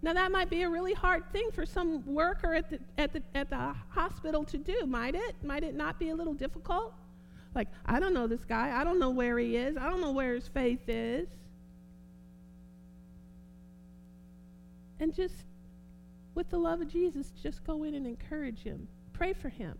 Now, 0.00 0.12
that 0.12 0.30
might 0.30 0.48
be 0.48 0.62
a 0.62 0.70
really 0.70 0.94
hard 0.94 1.24
thing 1.32 1.50
for 1.52 1.66
some 1.66 2.04
worker 2.06 2.54
at 2.54 2.70
the, 2.70 2.78
at 2.96 3.12
the, 3.12 3.22
at 3.34 3.50
the 3.50 3.74
hospital 3.88 4.44
to 4.44 4.58
do, 4.58 4.86
might 4.86 5.16
it? 5.16 5.34
Might 5.42 5.64
it 5.64 5.74
not 5.74 5.98
be 5.98 6.10
a 6.10 6.14
little 6.14 6.34
difficult? 6.34 6.94
Like, 7.54 7.66
I 7.84 7.98
don't 7.98 8.14
know 8.14 8.28
this 8.28 8.44
guy. 8.44 8.78
I 8.80 8.84
don't 8.84 9.00
know 9.00 9.10
where 9.10 9.38
he 9.38 9.56
is. 9.56 9.76
I 9.76 9.88
don't 9.88 10.00
know 10.00 10.12
where 10.12 10.34
his 10.34 10.46
faith 10.46 10.88
is. 10.88 11.28
And 15.00 15.12
just, 15.12 15.34
with 16.38 16.50
the 16.50 16.56
love 16.56 16.80
of 16.80 16.86
Jesus, 16.86 17.32
just 17.42 17.64
go 17.66 17.82
in 17.82 17.94
and 17.94 18.06
encourage 18.06 18.62
him. 18.62 18.86
Pray 19.12 19.32
for 19.32 19.48
him. 19.48 19.76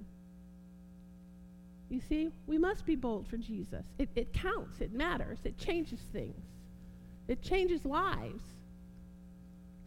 You 1.88 2.00
see, 2.00 2.30
we 2.48 2.58
must 2.58 2.84
be 2.84 2.96
bold 2.96 3.28
for 3.28 3.36
Jesus. 3.36 3.84
It, 3.96 4.08
it 4.16 4.32
counts, 4.32 4.80
it 4.80 4.92
matters, 4.92 5.38
it 5.44 5.56
changes 5.56 6.00
things, 6.12 6.44
it 7.28 7.42
changes 7.42 7.84
lives. 7.84 8.42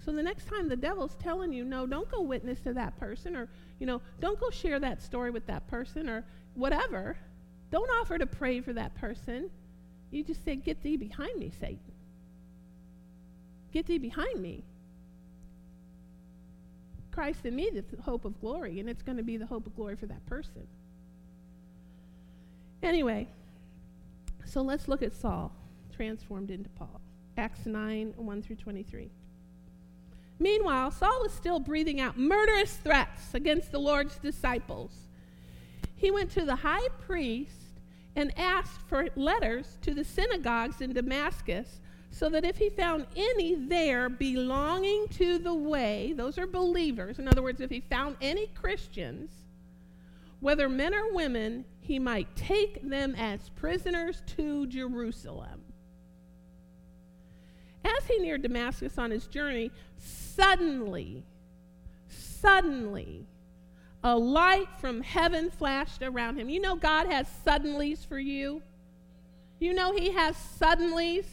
So 0.06 0.14
the 0.14 0.24
next 0.24 0.48
time 0.48 0.70
the 0.70 0.78
devil's 0.78 1.16
telling 1.16 1.52
you, 1.52 1.66
no, 1.66 1.86
don't 1.86 2.10
go 2.10 2.22
witness 2.22 2.62
to 2.62 2.74
that 2.74 2.98
person, 2.98 3.36
or, 3.36 3.50
you 3.80 3.86
know, 3.86 4.02
don't 4.22 4.40
go 4.40 4.50
share 4.50 4.80
that 4.80 5.02
story 5.02 5.30
with 5.30 5.46
that 5.48 5.68
person, 5.68 6.08
or 6.08 6.24
whatever, 6.54 7.18
don't 7.70 7.90
offer 8.00 8.18
to 8.18 8.26
pray 8.26 8.62
for 8.62 8.72
that 8.72 8.96
person. 8.96 9.50
You 10.10 10.24
just 10.24 10.46
say, 10.46 10.56
Get 10.56 10.82
thee 10.82 10.96
behind 10.96 11.38
me, 11.38 11.52
Satan. 11.60 11.92
Get 13.74 13.88
thee 13.88 13.98
behind 13.98 14.42
me. 14.42 14.64
Christ 17.12 17.46
in 17.46 17.56
me, 17.56 17.70
the 17.70 18.02
hope 18.02 18.26
of 18.26 18.40
glory, 18.42 18.80
and 18.80 18.90
it's 18.90 19.02
going 19.02 19.18
to 19.18 19.24
be 19.24 19.38
the 19.38 19.46
hope 19.46 19.66
of 19.66 19.76
glory 19.76 19.96
for 19.96 20.06
that 20.08 20.26
person. 20.26 20.68
Anyway, 22.82 23.28
so 24.46 24.62
let's 24.62 24.88
look 24.88 25.04
at 25.04 25.14
Saul 25.14 25.52
transformed 25.96 26.50
into 26.50 26.70
Paul. 26.70 27.00
Acts 27.38 27.66
9 27.66 28.14
1 28.16 28.42
through 28.42 28.56
23. 28.56 29.12
Meanwhile, 30.40 30.92
Saul 30.92 31.22
was 31.22 31.32
still 31.32 31.60
breathing 31.60 32.02
out 32.02 32.18
murderous 32.18 32.74
threats 32.78 33.36
against 33.36 33.72
the 33.72 33.80
Lord's 33.80 34.18
disciples. 34.18 34.92
He 35.96 36.10
went 36.10 36.32
to 36.32 36.44
the 36.44 36.56
high 36.56 36.88
priest 37.00 37.52
and 38.16 38.34
asked 38.38 38.82
for 38.88 39.08
letters 39.16 39.78
to 39.82 39.94
the 39.94 40.04
synagogues 40.04 40.82
in 40.82 40.94
Damascus 40.94 41.80
so 42.12 42.30
that 42.30 42.46
if 42.46 42.58
he 42.58 42.70
found 42.70 43.08
any 43.16 43.56
there 43.56 44.10
belonging 44.10 45.08
to 45.10 45.40
the 45.40 45.54
way, 45.54 46.14
those 46.16 46.38
are 46.38 46.46
believers, 46.46 47.18
in 47.18 47.28
other 47.28 47.42
words, 47.42 47.62
if 47.62 47.70
he 47.70 47.82
found 47.82 48.18
any 48.22 48.48
Christians, 48.48 49.32
whether 50.40 50.70
men 50.70 50.94
or 50.94 51.14
women, 51.14 51.66
he 51.80 51.98
might 51.98 52.36
take 52.36 52.88
them 52.88 53.16
as 53.18 53.50
prisoners 53.50 54.22
to 54.36 54.68
Jerusalem. 54.68 55.62
As 57.84 58.06
he 58.06 58.20
neared 58.20 58.44
Damascus 58.44 58.98
on 58.98 59.10
his 59.10 59.26
journey, 59.28 59.72
suddenly, 59.98 61.24
suddenly, 62.08 63.26
a 64.04 64.16
light 64.16 64.68
from 64.80 65.02
heaven 65.02 65.50
flashed 65.50 66.02
around 66.02 66.38
him. 66.38 66.50
You 66.50 66.62
know, 66.62 66.76
God 66.76 67.08
has 67.08 67.28
suddenlies 67.46 68.06
for 68.06 68.20
you. 68.20 68.62
You 69.62 69.76
know, 69.76 69.94
He 69.94 70.12
has 70.12 70.36
suddenlies. 70.60 71.26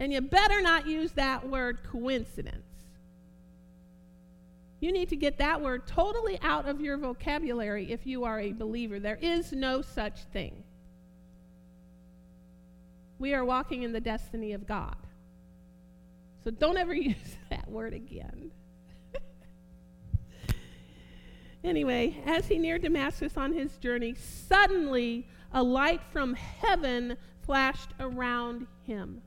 And 0.00 0.14
you 0.14 0.22
better 0.22 0.62
not 0.62 0.86
use 0.86 1.12
that 1.12 1.46
word 1.46 1.80
coincidence. 1.84 2.64
You 4.80 4.92
need 4.92 5.10
to 5.10 5.16
get 5.16 5.36
that 5.38 5.60
word 5.60 5.86
totally 5.86 6.38
out 6.40 6.66
of 6.66 6.80
your 6.80 6.96
vocabulary 6.96 7.92
if 7.92 8.06
you 8.06 8.24
are 8.24 8.40
a 8.40 8.52
believer. 8.52 8.98
There 8.98 9.18
is 9.20 9.52
no 9.52 9.82
such 9.82 10.24
thing. 10.32 10.64
We 13.18 13.34
are 13.34 13.44
walking 13.44 13.82
in 13.82 13.92
the 13.92 14.00
destiny 14.00 14.54
of 14.54 14.66
God. 14.66 14.96
So 16.42 16.50
don't 16.50 16.78
ever 16.78 16.94
use 16.94 17.36
that 17.50 17.70
word 17.70 17.92
again. 17.92 18.52
anyway, 21.62 22.22
as 22.24 22.46
he 22.46 22.56
neared 22.56 22.80
Damascus 22.80 23.36
on 23.36 23.52
his 23.52 23.76
journey, 23.76 24.14
suddenly 24.14 25.28
a 25.52 25.62
light 25.62 26.00
from 26.10 26.32
heaven 26.32 27.18
flashed 27.42 27.90
around 28.00 28.66
him. 28.86 29.20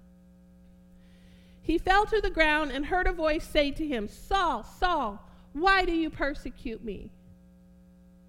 He 1.63 1.77
fell 1.77 2.05
to 2.05 2.19
the 2.21 2.29
ground 2.29 2.71
and 2.71 2.85
heard 2.85 3.07
a 3.07 3.13
voice 3.13 3.47
say 3.47 3.71
to 3.71 3.87
him, 3.87 4.09
Saul, 4.09 4.63
Saul, 4.63 5.25
why 5.53 5.85
do 5.85 5.93
you 5.93 6.09
persecute 6.09 6.83
me? 6.83 7.09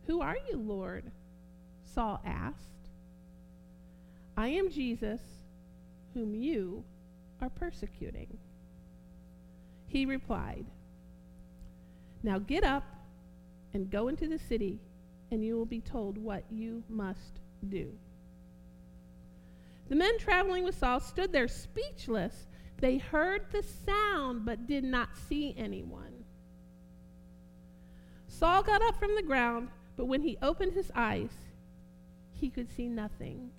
Who 0.07 0.21
are 0.21 0.37
you, 0.49 0.57
Lord? 0.57 1.11
Saul 1.85 2.21
asked. 2.25 2.59
I 4.37 4.49
am 4.49 4.71
Jesus, 4.71 5.21
whom 6.15 6.35
you 6.35 6.85
are 7.41 7.51
persecuting. 7.51 8.39
He 9.89 10.07
replied, 10.07 10.67
Now 12.23 12.39
get 12.39 12.63
up 12.65 12.85
and 13.73 13.91
go 13.91 14.09
into 14.09 14.29
the 14.29 14.39
city, 14.39 14.81
and 15.33 15.45
you 15.45 15.57
will 15.57 15.67
be 15.67 15.81
told 15.81 16.19
what 16.19 16.45
you 16.51 16.85
must 16.89 17.41
do. 17.69 17.93
The 19.89 19.97
men 19.97 20.19
traveling 20.19 20.65
with 20.65 20.79
Saul 20.79 21.01
stood 21.01 21.33
there 21.33 21.49
speechless. 21.49 22.47
They 22.79 22.99
heard 22.99 23.47
the 23.51 23.63
sound, 23.63 24.45
but 24.45 24.67
did 24.67 24.85
not 24.85 25.17
see 25.29 25.55
anyone. 25.57 26.25
Saul 28.29 28.63
got 28.63 28.83
up 28.83 28.99
from 28.99 29.15
the 29.15 29.23
ground, 29.23 29.69
but 29.97 30.07
when 30.07 30.23
he 30.23 30.37
opened 30.43 30.73
his 30.73 30.91
eyes, 30.95 31.31
he 32.33 32.51
could 32.51 32.69
see 32.71 32.89
nothing. 32.89 33.51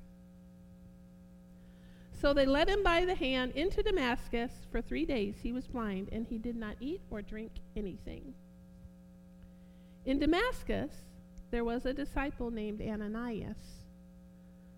So 2.12 2.34
they 2.34 2.46
led 2.46 2.70
him 2.70 2.84
by 2.84 3.06
the 3.06 3.16
hand 3.16 3.54
into 3.56 3.84
Damascus. 3.84 4.52
For 4.72 4.82
three 4.82 5.06
days 5.06 5.36
he 5.42 5.52
was 5.52 5.68
blind, 5.68 6.10
and 6.12 6.26
he 6.28 6.38
did 6.38 6.56
not 6.56 6.76
eat 6.80 7.02
or 7.10 7.22
drink 7.22 7.52
anything. 7.76 8.34
In 10.06 10.20
Damascus, 10.20 10.92
there 11.52 11.64
was 11.64 11.86
a 11.86 11.94
disciple 11.94 12.52
named 12.52 12.82
Ananias. 12.82 13.86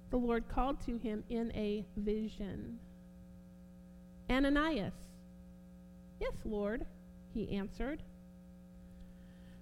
The 0.10 0.17
Lord 0.17 0.47
called 0.47 0.80
to 0.86 0.97
him 0.97 1.23
in 1.30 1.52
a 1.56 1.86
vision 1.95 2.80
Ananias. 4.30 4.94
Yes, 6.20 6.34
Lord, 6.46 6.86
he 7.34 7.56
answered. 7.56 8.04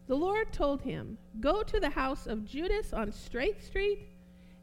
The 0.08 0.15
Lord 0.15 0.54
told 0.54 0.82
him, 0.82 1.17
Go 1.39 1.63
to 1.63 1.80
the 1.80 1.89
house 1.89 2.28
of 2.28 2.45
Judas 2.45 2.93
on 2.93 3.12
Straight 3.12 3.62
Street 3.63 4.08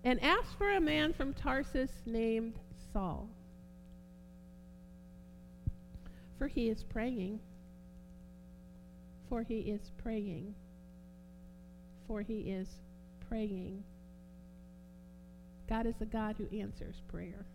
and 0.05 0.23
ask 0.23 0.57
for 0.57 0.71
a 0.71 0.81
man 0.81 1.13
from 1.13 1.35
Tarsus 1.35 1.91
named 2.07 2.55
Saul. 2.93 3.29
For 6.39 6.47
he 6.49 6.69
is 6.69 6.83
praying. 6.83 7.41
For 9.29 9.43
he 9.43 9.61
is 9.61 9.91
praying. 10.03 10.55
For 12.07 12.21
he 12.23 12.41
is 12.51 12.69
praying. 13.29 13.85
God 15.69 15.87
is 15.87 16.01
a 16.01 16.05
God 16.05 16.37
who 16.37 16.59
answers 16.59 17.01
prayer. 17.09 17.47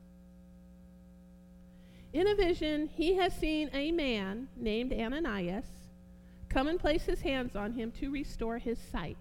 In 2.17 2.25
a 2.25 2.33
vision, 2.33 2.89
he 2.95 3.13
has 3.17 3.31
seen 3.31 3.69
a 3.73 3.91
man 3.91 4.47
named 4.57 4.91
Ananias 4.91 5.67
come 6.49 6.67
and 6.67 6.79
place 6.79 7.03
his 7.03 7.21
hands 7.21 7.55
on 7.55 7.73
him 7.73 7.91
to 7.99 8.09
restore 8.09 8.57
his 8.57 8.79
sight. 8.91 9.17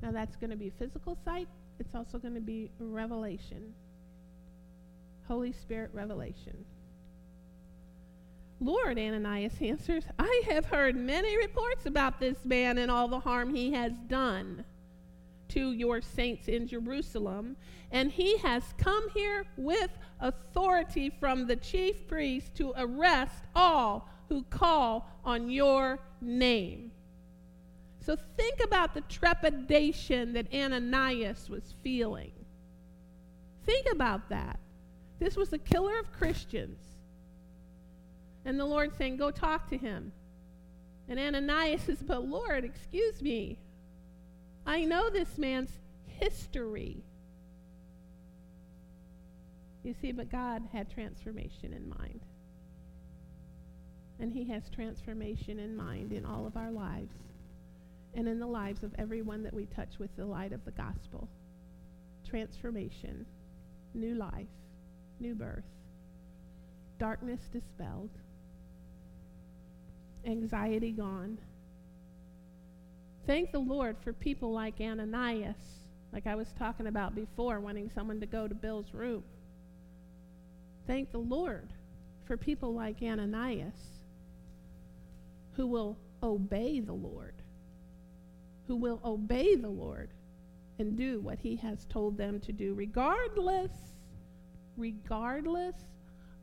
Now, 0.00 0.12
that's 0.12 0.36
going 0.36 0.50
to 0.50 0.56
be 0.56 0.70
physical 0.70 1.18
sight, 1.24 1.48
it's 1.80 1.92
also 1.92 2.18
going 2.18 2.36
to 2.36 2.40
be 2.40 2.70
revelation. 2.78 3.74
Holy 5.26 5.50
Spirit 5.50 5.90
revelation. 5.92 6.64
Lord, 8.60 8.96
Ananias 8.96 9.54
answers, 9.60 10.04
I 10.20 10.44
have 10.50 10.66
heard 10.66 10.94
many 10.94 11.36
reports 11.36 11.86
about 11.86 12.20
this 12.20 12.44
man 12.44 12.78
and 12.78 12.92
all 12.92 13.08
the 13.08 13.18
harm 13.18 13.52
he 13.52 13.72
has 13.72 13.90
done 14.06 14.64
to 15.52 15.72
your 15.72 16.00
saints 16.00 16.48
in 16.48 16.66
Jerusalem, 16.66 17.56
and 17.90 18.10
he 18.10 18.38
has 18.38 18.62
come 18.78 19.08
here 19.10 19.44
with 19.56 19.90
authority 20.20 21.10
from 21.10 21.46
the 21.46 21.56
chief 21.56 22.06
priest 22.08 22.54
to 22.56 22.72
arrest 22.76 23.44
all 23.54 24.08
who 24.28 24.42
call 24.44 25.10
on 25.24 25.50
your 25.50 25.98
name. 26.20 26.90
So 28.00 28.16
think 28.36 28.60
about 28.64 28.94
the 28.94 29.02
trepidation 29.02 30.32
that 30.32 30.52
Ananias 30.52 31.48
was 31.48 31.74
feeling. 31.82 32.32
Think 33.64 33.86
about 33.92 34.28
that. 34.30 34.58
This 35.18 35.36
was 35.36 35.50
the 35.50 35.58
killer 35.58 35.98
of 36.00 36.10
Christians. 36.12 36.80
And 38.44 38.58
the 38.58 38.64
Lord 38.64 38.96
saying, 38.96 39.18
Go 39.18 39.30
talk 39.30 39.68
to 39.68 39.76
him. 39.76 40.12
And 41.08 41.18
Ananias 41.18 41.82
says, 41.82 42.02
But 42.02 42.26
Lord, 42.26 42.64
excuse 42.64 43.22
me. 43.22 43.58
I 44.66 44.84
know 44.84 45.10
this 45.10 45.38
man's 45.38 45.70
history. 46.06 47.02
You 49.82 49.94
see, 50.00 50.12
but 50.12 50.30
God 50.30 50.62
had 50.72 50.90
transformation 50.90 51.72
in 51.72 51.88
mind. 51.88 52.20
And 54.20 54.32
He 54.32 54.44
has 54.44 54.70
transformation 54.70 55.58
in 55.58 55.76
mind 55.76 56.12
in 56.12 56.24
all 56.24 56.46
of 56.46 56.56
our 56.56 56.70
lives 56.70 57.16
and 58.14 58.28
in 58.28 58.38
the 58.38 58.46
lives 58.46 58.82
of 58.82 58.94
everyone 58.98 59.42
that 59.42 59.54
we 59.54 59.66
touch 59.66 59.98
with 59.98 60.14
the 60.16 60.24
light 60.24 60.52
of 60.52 60.64
the 60.64 60.70
gospel. 60.72 61.28
Transformation, 62.28 63.26
new 63.94 64.14
life, 64.14 64.46
new 65.18 65.34
birth, 65.34 65.64
darkness 66.98 67.40
dispelled, 67.52 68.10
anxiety 70.24 70.92
gone. 70.92 71.38
Thank 73.26 73.52
the 73.52 73.58
Lord 73.58 73.96
for 74.02 74.12
people 74.12 74.52
like 74.52 74.80
Ananias, 74.80 75.56
like 76.12 76.26
I 76.26 76.34
was 76.34 76.48
talking 76.58 76.88
about 76.88 77.14
before, 77.14 77.60
wanting 77.60 77.90
someone 77.94 78.20
to 78.20 78.26
go 78.26 78.48
to 78.48 78.54
Bill's 78.54 78.92
room. 78.92 79.22
Thank 80.86 81.12
the 81.12 81.18
Lord 81.18 81.72
for 82.24 82.36
people 82.36 82.74
like 82.74 82.96
Ananias 83.02 83.92
who 85.52 85.66
will 85.66 85.96
obey 86.22 86.80
the 86.80 86.92
Lord, 86.92 87.34
who 88.66 88.76
will 88.76 89.00
obey 89.04 89.54
the 89.54 89.68
Lord 89.68 90.10
and 90.78 90.96
do 90.96 91.20
what 91.20 91.38
he 91.38 91.56
has 91.56 91.84
told 91.86 92.16
them 92.16 92.40
to 92.40 92.52
do, 92.52 92.74
regardless, 92.74 93.70
regardless 94.76 95.76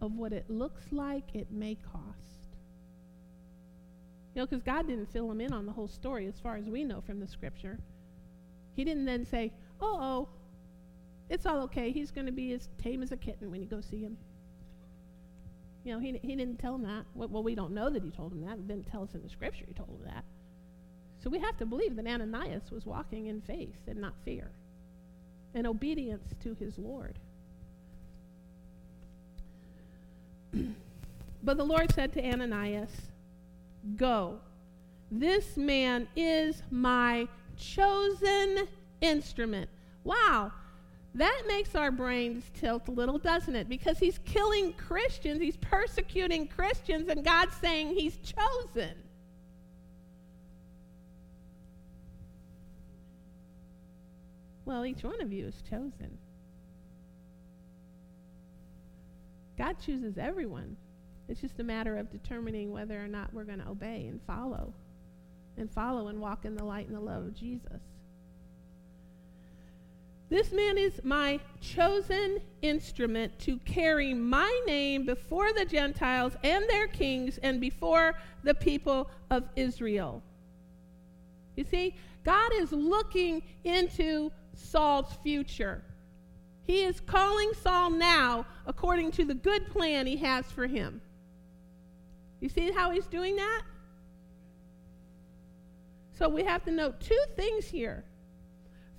of 0.01 0.13
what 0.13 0.31
it 0.31 0.49
looks 0.49 0.83
like 0.91 1.35
it 1.35 1.51
may 1.51 1.75
cost. 1.75 2.28
Know, 4.39 4.45
because 4.45 4.63
God 4.63 4.87
didn't 4.87 5.11
fill 5.11 5.29
him 5.29 5.41
in 5.41 5.51
on 5.51 5.65
the 5.65 5.73
whole 5.73 5.89
story 5.89 6.25
as 6.25 6.39
far 6.39 6.55
as 6.55 6.63
we 6.63 6.85
know 6.85 7.01
from 7.01 7.19
the 7.19 7.27
scripture. 7.27 7.77
He 8.73 8.85
didn't 8.85 9.03
then 9.03 9.25
say, 9.25 9.51
oh, 9.81 9.97
oh, 9.99 10.29
it's 11.29 11.45
all 11.45 11.59
okay. 11.63 11.91
He's 11.91 12.09
going 12.09 12.25
to 12.25 12.31
be 12.31 12.53
as 12.53 12.69
tame 12.81 13.03
as 13.03 13.11
a 13.11 13.17
kitten 13.17 13.51
when 13.51 13.59
you 13.59 13.67
go 13.67 13.81
see 13.81 13.99
him. 13.99 14.15
You 15.83 15.91
know, 15.91 15.99
he, 15.99 16.17
he 16.23 16.37
didn't 16.37 16.55
tell 16.55 16.75
him 16.75 16.83
that. 16.83 17.03
Well, 17.15 17.43
we 17.43 17.53
don't 17.53 17.73
know 17.73 17.89
that 17.89 18.01
he 18.01 18.11
told 18.11 18.31
him 18.31 18.39
that. 18.45 18.53
It 18.53 18.65
didn't 18.69 18.87
tell 18.87 19.03
us 19.03 19.13
in 19.13 19.21
the 19.23 19.29
scripture 19.29 19.65
he 19.67 19.73
told 19.73 19.89
him 19.89 20.05
that. 20.05 20.23
So 21.21 21.29
we 21.29 21.39
have 21.39 21.57
to 21.57 21.65
believe 21.65 21.97
that 21.97 22.07
Ananias 22.07 22.71
was 22.71 22.85
walking 22.85 23.25
in 23.25 23.41
faith 23.41 23.75
and 23.87 23.99
not 23.99 24.13
fear, 24.23 24.51
and 25.53 25.67
obedience 25.67 26.33
to 26.43 26.53
his 26.53 26.77
Lord. 26.77 27.19
but 31.43 31.57
the 31.57 31.65
Lord 31.65 31.93
said 31.93 32.13
to 32.13 32.25
Ananias, 32.25 33.09
Go. 33.95 34.39
This 35.11 35.57
man 35.57 36.07
is 36.15 36.61
my 36.69 37.27
chosen 37.57 38.67
instrument. 39.01 39.69
Wow. 40.03 40.51
That 41.15 41.43
makes 41.47 41.75
our 41.75 41.91
brains 41.91 42.43
tilt 42.53 42.87
a 42.87 42.91
little, 42.91 43.17
doesn't 43.17 43.55
it? 43.55 43.67
Because 43.67 43.97
he's 43.97 44.19
killing 44.19 44.73
Christians, 44.73 45.41
he's 45.41 45.57
persecuting 45.57 46.47
Christians, 46.47 47.09
and 47.09 47.23
God's 47.25 47.55
saying 47.55 47.95
he's 47.95 48.17
chosen. 48.17 48.93
Well, 54.65 54.85
each 54.85 55.03
one 55.03 55.19
of 55.19 55.33
you 55.33 55.47
is 55.47 55.63
chosen. 55.67 56.19
God 59.57 59.77
chooses 59.83 60.19
everyone. 60.19 60.77
It's 61.29 61.41
just 61.41 61.59
a 61.59 61.63
matter 61.63 61.95
of 61.95 62.09
determining 62.09 62.71
whether 62.71 62.99
or 62.99 63.07
not 63.07 63.31
we're 63.33 63.43
going 63.43 63.59
to 63.59 63.69
obey 63.69 64.07
and 64.07 64.19
follow, 64.25 64.73
and 65.57 65.71
follow 65.71 66.07
and 66.07 66.19
walk 66.19 66.43
in 66.43 66.55
the 66.55 66.63
light 66.65 66.87
and 66.87 66.95
the 66.95 67.01
love 67.01 67.23
of 67.23 67.35
Jesus. 67.35 67.81
This 70.29 70.51
man 70.51 70.77
is 70.77 70.99
my 71.03 71.39
chosen 71.61 72.39
instrument 72.61 73.37
to 73.39 73.57
carry 73.59 74.13
my 74.13 74.61
name 74.65 75.05
before 75.05 75.53
the 75.53 75.65
Gentiles 75.65 76.33
and 76.43 76.67
their 76.67 76.87
kings 76.87 77.37
and 77.39 77.61
before 77.61 78.15
the 78.43 78.53
people 78.53 79.09
of 79.29 79.43
Israel. 79.55 80.23
You 81.55 81.63
see, 81.63 81.95
God 82.23 82.51
is 82.55 82.71
looking 82.71 83.41
into 83.63 84.31
Saul's 84.55 85.13
future. 85.23 85.83
He 86.65 86.83
is 86.83 86.99
calling 86.99 87.51
Saul 87.61 87.91
now 87.91 88.45
according 88.67 89.11
to 89.13 89.25
the 89.25 89.33
good 89.33 89.67
plan 89.67 90.05
he 90.05 90.17
has 90.17 90.45
for 90.51 90.67
him. 90.67 91.01
You 92.39 92.49
see 92.49 92.71
how 92.71 92.91
he's 92.91 93.07
doing 93.07 93.35
that? 93.35 93.61
So 96.17 96.27
we 96.27 96.43
have 96.43 96.63
to 96.65 96.71
note 96.71 96.99
two 96.99 97.23
things 97.35 97.65
here. 97.65 98.03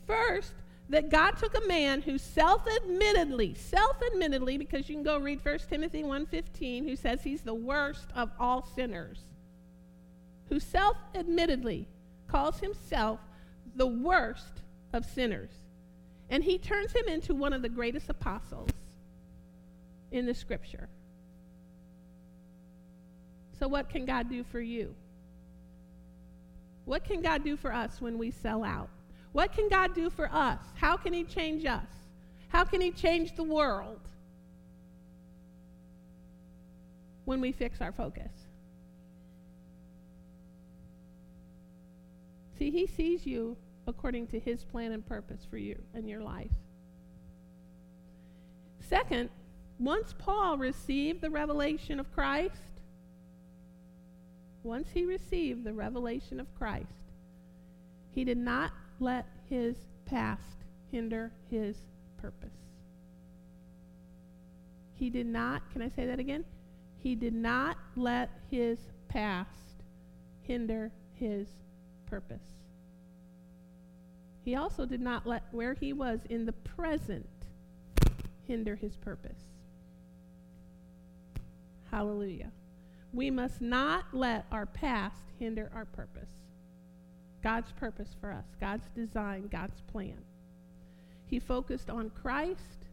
First, 0.07 0.55
that 0.90 1.09
God 1.09 1.33
took 1.38 1.57
a 1.57 1.68
man 1.68 2.03
who 2.03 2.18
self-admittedly, 2.18 3.55
self-admittedly, 3.55 4.59
because 4.59 4.88
you 4.88 4.96
can 4.96 5.05
go 5.05 5.18
read 5.18 5.44
1 5.44 5.59
Timothy 5.70 6.03
1.15, 6.03 6.85
who 6.85 6.96
says 6.96 7.22
he's 7.22 7.42
the 7.42 7.55
worst 7.55 8.07
of 8.16 8.31
all 8.40 8.66
sinners, 8.74 9.20
who 10.48 10.59
self-admittedly 10.59 11.87
calls 12.26 12.59
himself 12.59 13.20
the 13.76 13.87
worst 13.87 14.62
of 14.92 15.05
sinners. 15.05 15.50
And 16.29 16.42
he 16.42 16.59
turns 16.59 16.92
him 16.92 17.07
into 17.07 17.35
one 17.35 17.53
of 17.53 17.62
the 17.62 17.68
greatest 17.68 18.11
apostles 18.11 18.70
in 20.11 20.26
the 20.26 20.35
scripture. 20.35 20.88
So, 23.61 23.68
what 23.68 23.90
can 23.90 24.07
God 24.07 24.31
do 24.31 24.42
for 24.42 24.59
you? 24.61 24.94
What 26.87 27.05
can 27.05 27.20
God 27.20 27.44
do 27.44 27.59
for 27.59 27.73
us 27.73 28.01
when 28.01 28.16
we 28.16 28.31
sell 28.31 28.64
out? 28.64 28.88
What 29.33 29.53
can 29.53 29.68
God 29.68 29.94
do 29.94 30.09
for 30.09 30.33
us? 30.33 30.59
How 30.75 30.96
can 30.96 31.12
He 31.12 31.25
change 31.25 31.66
us? 31.66 31.87
How 32.49 32.64
can 32.64 32.81
He 32.81 32.90
change 32.90 33.37
the 33.37 33.44
world 33.44 34.01
when 37.27 37.42
we 37.42 37.53
fix 37.53 37.83
our 37.83 37.92
focus? 37.92 38.33
See, 42.59 42.70
He 42.70 42.87
sees 42.87 43.27
you 43.27 43.59
according 43.87 44.29
to 44.29 44.40
His 44.40 44.64
plan 44.64 44.92
and 44.92 45.07
purpose 45.07 45.46
for 45.49 45.59
you 45.59 45.79
and 45.92 46.09
your 46.09 46.23
life. 46.23 46.51
Second, 48.81 49.29
once 49.79 50.14
Paul 50.18 50.57
received 50.57 51.20
the 51.20 51.31
revelation 51.31 52.01
of 52.01 52.11
Christ, 52.12 52.62
once 54.62 54.88
he 54.92 55.05
received 55.05 55.64
the 55.64 55.73
revelation 55.73 56.40
of 56.40 56.55
Christ, 56.55 56.87
he 58.12 58.25
did 58.25 58.38
not 58.38 58.73
let 58.99 59.27
his 59.49 59.77
past 60.07 60.42
hinder 60.90 61.33
his 61.51 61.77
purpose. 62.20 62.51
He 64.94 65.09
did 65.09 65.27
not, 65.27 65.62
can 65.73 65.81
I 65.81 65.88
say 65.88 66.07
that 66.07 66.18
again? 66.18 66.44
He 67.03 67.14
did 67.14 67.33
not 67.33 67.79
let 67.96 68.29
his 68.51 68.79
past 69.09 69.49
hinder 70.42 70.92
his 71.14 71.49
purpose. 72.07 72.42
He 74.44 74.57
also 74.57 74.85
did 74.85 75.01
not 75.01 75.27
let 75.27 75.44
where 75.53 75.75
he 75.75 75.92
was 75.92 76.20
in 76.29 76.44
the 76.44 76.53
present 76.53 77.27
hinder 78.46 78.77
his 78.77 78.96
purpose. 78.96 79.38
Hallelujah. 81.90 82.51
We 83.12 83.31
must 83.31 83.61
not 83.61 84.05
let 84.12 84.46
our 84.53 84.66
past 84.66 85.23
hinder 85.38 85.70
our 85.75 85.85
purpose. 85.85 86.31
God's 87.42 87.73
purpose 87.73 88.14
for 88.20 88.31
us, 88.31 88.44
God's 88.61 88.88
design, 88.94 89.49
God's 89.51 89.81
plan. 89.92 90.18
He 91.27 91.40
focused 91.40 91.88
on 91.88 92.11
Christ 92.11 92.87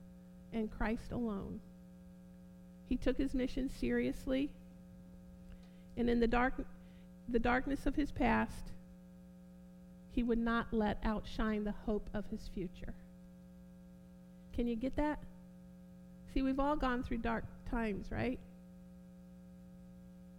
and 0.53 0.71
Christ 0.71 1.11
alone. 1.11 1.59
He 2.87 2.95
took 2.95 3.17
his 3.17 3.33
mission 3.33 3.69
seriously, 3.69 4.49
and 5.97 6.09
in 6.09 6.19
the, 6.19 6.27
dark, 6.27 6.53
the 7.27 7.39
darkness 7.39 7.85
of 7.85 7.95
his 7.95 8.11
past, 8.11 8.71
he 10.11 10.23
would 10.23 10.39
not 10.39 10.67
let 10.71 10.97
outshine 11.03 11.63
the 11.63 11.73
hope 11.85 12.09
of 12.13 12.25
his 12.31 12.49
future. 12.53 12.93
Can 14.53 14.67
you 14.67 14.75
get 14.75 14.95
that? 14.95 15.19
See, 16.33 16.41
we've 16.41 16.59
all 16.59 16.75
gone 16.75 17.03
through 17.03 17.17
dark 17.17 17.43
times, 17.69 18.07
right? 18.11 18.39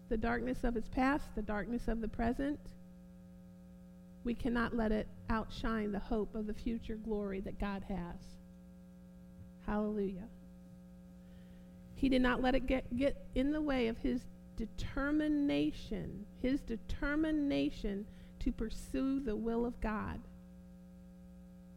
The 0.08 0.16
darkness 0.16 0.64
of 0.64 0.74
his 0.74 0.88
past, 0.88 1.34
the 1.34 1.42
darkness 1.42 1.88
of 1.88 2.00
the 2.00 2.08
present. 2.08 2.58
We 4.24 4.34
cannot 4.34 4.76
let 4.76 4.92
it 4.92 5.06
outshine 5.30 5.92
the 5.92 5.98
hope 5.98 6.34
of 6.34 6.46
the 6.46 6.54
future 6.54 6.96
glory 6.96 7.40
that 7.40 7.60
God 7.60 7.84
has. 7.88 8.16
Hallelujah. 9.66 10.28
He 11.94 12.08
did 12.08 12.22
not 12.22 12.40
let 12.40 12.54
it 12.54 12.66
get, 12.66 12.96
get 12.96 13.16
in 13.34 13.52
the 13.52 13.60
way 13.60 13.88
of 13.88 13.98
his 13.98 14.22
determination, 14.56 16.26
his 16.40 16.60
determination 16.60 18.06
to 18.40 18.52
pursue 18.52 19.20
the 19.20 19.36
will 19.36 19.66
of 19.66 19.80
God 19.80 20.20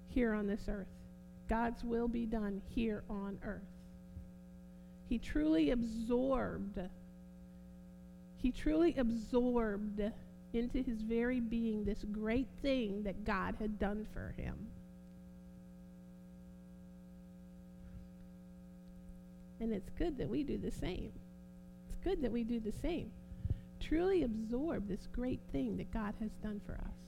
here 0.09 0.33
on 0.33 0.47
this 0.47 0.65
earth. 0.67 0.87
God's 1.49 1.83
will 1.83 2.07
be 2.07 2.25
done 2.25 2.61
here 2.69 3.03
on 3.09 3.39
earth. 3.43 3.61
He 5.09 5.17
truly 5.17 5.71
absorbed, 5.71 6.79
he 8.41 8.51
truly 8.51 8.95
absorbed 8.97 10.01
into 10.53 10.81
his 10.81 11.01
very 11.01 11.39
being 11.39 11.83
this 11.83 12.03
great 12.11 12.47
thing 12.61 13.03
that 13.03 13.23
God 13.23 13.55
had 13.59 13.79
done 13.79 14.05
for 14.13 14.33
him. 14.37 14.55
And 19.59 19.71
it's 19.71 19.89
good 19.91 20.17
that 20.17 20.27
we 20.27 20.43
do 20.43 20.57
the 20.57 20.71
same. 20.71 21.11
It's 21.87 21.97
good 22.03 22.21
that 22.23 22.31
we 22.31 22.43
do 22.43 22.59
the 22.59 22.71
same. 22.71 23.11
Truly 23.79 24.23
absorb 24.23 24.87
this 24.87 25.07
great 25.11 25.41
thing 25.51 25.77
that 25.77 25.91
God 25.91 26.15
has 26.19 26.31
done 26.43 26.59
for 26.65 26.73
us. 26.73 27.01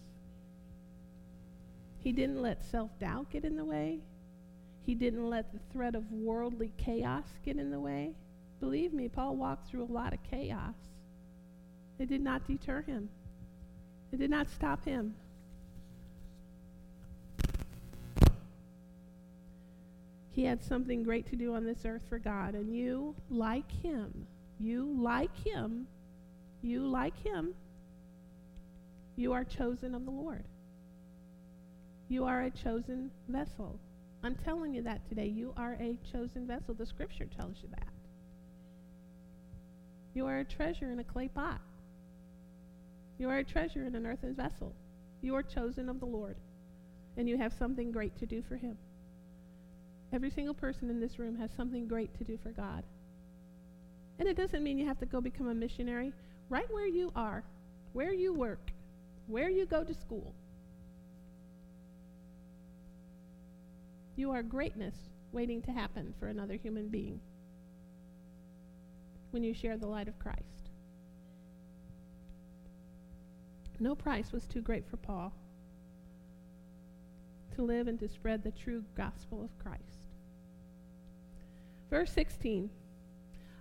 He 2.00 2.12
didn't 2.12 2.42
let 2.42 2.64
self 2.64 2.92
doubt 3.00 3.32
get 3.32 3.44
in 3.44 3.56
the 3.56 3.66
way. 3.66 4.00
He 4.86 4.94
didn't 4.94 5.30
let 5.30 5.52
the 5.52 5.60
threat 5.72 5.96
of 5.96 6.12
worldly 6.12 6.72
chaos 6.78 7.26
get 7.44 7.58
in 7.58 7.72
the 7.72 7.80
way. 7.80 8.14
Believe 8.60 8.94
me, 8.94 9.08
Paul 9.08 9.36
walked 9.36 9.68
through 9.68 9.84
a 9.84 9.92
lot 9.92 10.14
of 10.14 10.20
chaos. 10.24 10.76
It 12.04 12.10
did 12.10 12.22
not 12.22 12.46
deter 12.46 12.82
him, 12.82 13.08
it 14.12 14.20
did 14.20 14.30
not 14.30 14.50
stop 14.50 14.84
him. 14.84 15.16
He 20.32 20.44
had 20.44 20.62
something 20.62 21.04
great 21.04 21.28
to 21.28 21.38
do 21.38 21.56
on 21.56 21.64
this 21.64 21.86
earth 21.86 22.02
for 22.10 22.20
God, 22.20 22.56
and 22.56 22.76
you, 22.76 23.16
like 23.30 23.72
him, 23.72 24.28
you, 24.60 24.84
like 25.00 25.34
him, 25.46 25.88
you, 26.62 26.86
like 26.86 27.18
him, 27.24 27.54
you 29.16 29.32
are 29.32 29.46
chosen 29.46 29.96
of 29.96 30.04
the 30.04 30.12
Lord. 30.12 30.44
You 32.10 32.26
are 32.26 32.42
a 32.42 32.52
chosen 32.52 33.12
vessel. 33.30 33.80
I'm 34.24 34.36
telling 34.36 34.74
you 34.74 34.82
that 34.82 35.08
today. 35.08 35.28
You 35.28 35.54
are 35.56 35.78
a 35.80 35.98
chosen 36.12 36.48
vessel. 36.48 36.74
The 36.74 36.86
scripture 36.86 37.28
tells 37.38 37.64
you 37.64 37.70
that. 37.70 37.88
You 40.14 40.26
are 40.26 40.40
a 40.40 40.44
treasure 40.44 40.92
in 40.92 41.00
a 41.00 41.06
clay 41.06 41.30
pot. 41.30 41.62
You 43.24 43.30
are 43.30 43.38
a 43.38 43.44
treasure 43.46 43.86
in 43.86 43.96
an 43.96 44.06
earthen 44.06 44.36
vessel. 44.36 44.74
You 45.22 45.34
are 45.36 45.44
chosen 45.44 45.88
of 45.88 46.02
the 46.02 46.06
Lord, 46.06 46.36
and 47.16 47.30
you 47.30 47.38
have 47.38 47.54
something 47.54 47.90
great 47.90 48.18
to 48.18 48.26
do 48.26 48.44
for 48.50 48.58
Him. 48.58 48.78
Every 50.12 50.30
single 50.30 50.54
person 50.54 50.90
in 50.90 51.00
this 51.00 51.18
room 51.18 51.38
has 51.38 51.50
something 51.56 51.88
great 51.88 52.14
to 52.18 52.26
do 52.26 52.38
for 52.44 52.50
God. 52.50 52.84
And 54.20 54.28
it 54.28 54.36
doesn't 54.36 54.62
mean 54.62 54.78
you 54.78 54.88
have 54.88 55.00
to 55.00 55.06
go 55.06 55.22
become 55.22 55.48
a 55.48 55.54
missionary. 55.54 56.12
Right 56.50 56.70
where 56.70 56.86
you 56.86 57.14
are, 57.16 57.46
where 57.94 58.14
you 58.14 58.34
work, 58.34 58.72
where 59.28 59.50
you 59.50 59.66
go 59.68 59.86
to 59.86 59.94
school, 59.94 60.34
you 64.18 64.32
are 64.32 64.44
greatness 64.44 64.96
waiting 65.32 65.62
to 65.62 65.72
happen 65.72 66.14
for 66.20 66.28
another 66.28 66.56
human 66.56 66.90
being 66.90 67.22
when 69.32 69.44
you 69.44 69.54
share 69.54 69.78
the 69.78 69.88
light 69.88 70.10
of 70.10 70.20
Christ. 70.20 70.63
No 73.80 73.96
price 73.96 74.32
was 74.32 74.46
too 74.46 74.62
great 74.62 74.88
for 74.88 74.98
Paul 74.98 75.34
to 77.56 77.62
live 77.62 77.88
and 77.88 78.00
to 78.00 78.08
spread 78.08 78.44
the 78.44 78.52
true 78.52 78.84
gospel 78.96 79.44
of 79.44 79.58
Christ. 79.60 80.08
Verse 81.90 82.12
16 82.12 82.70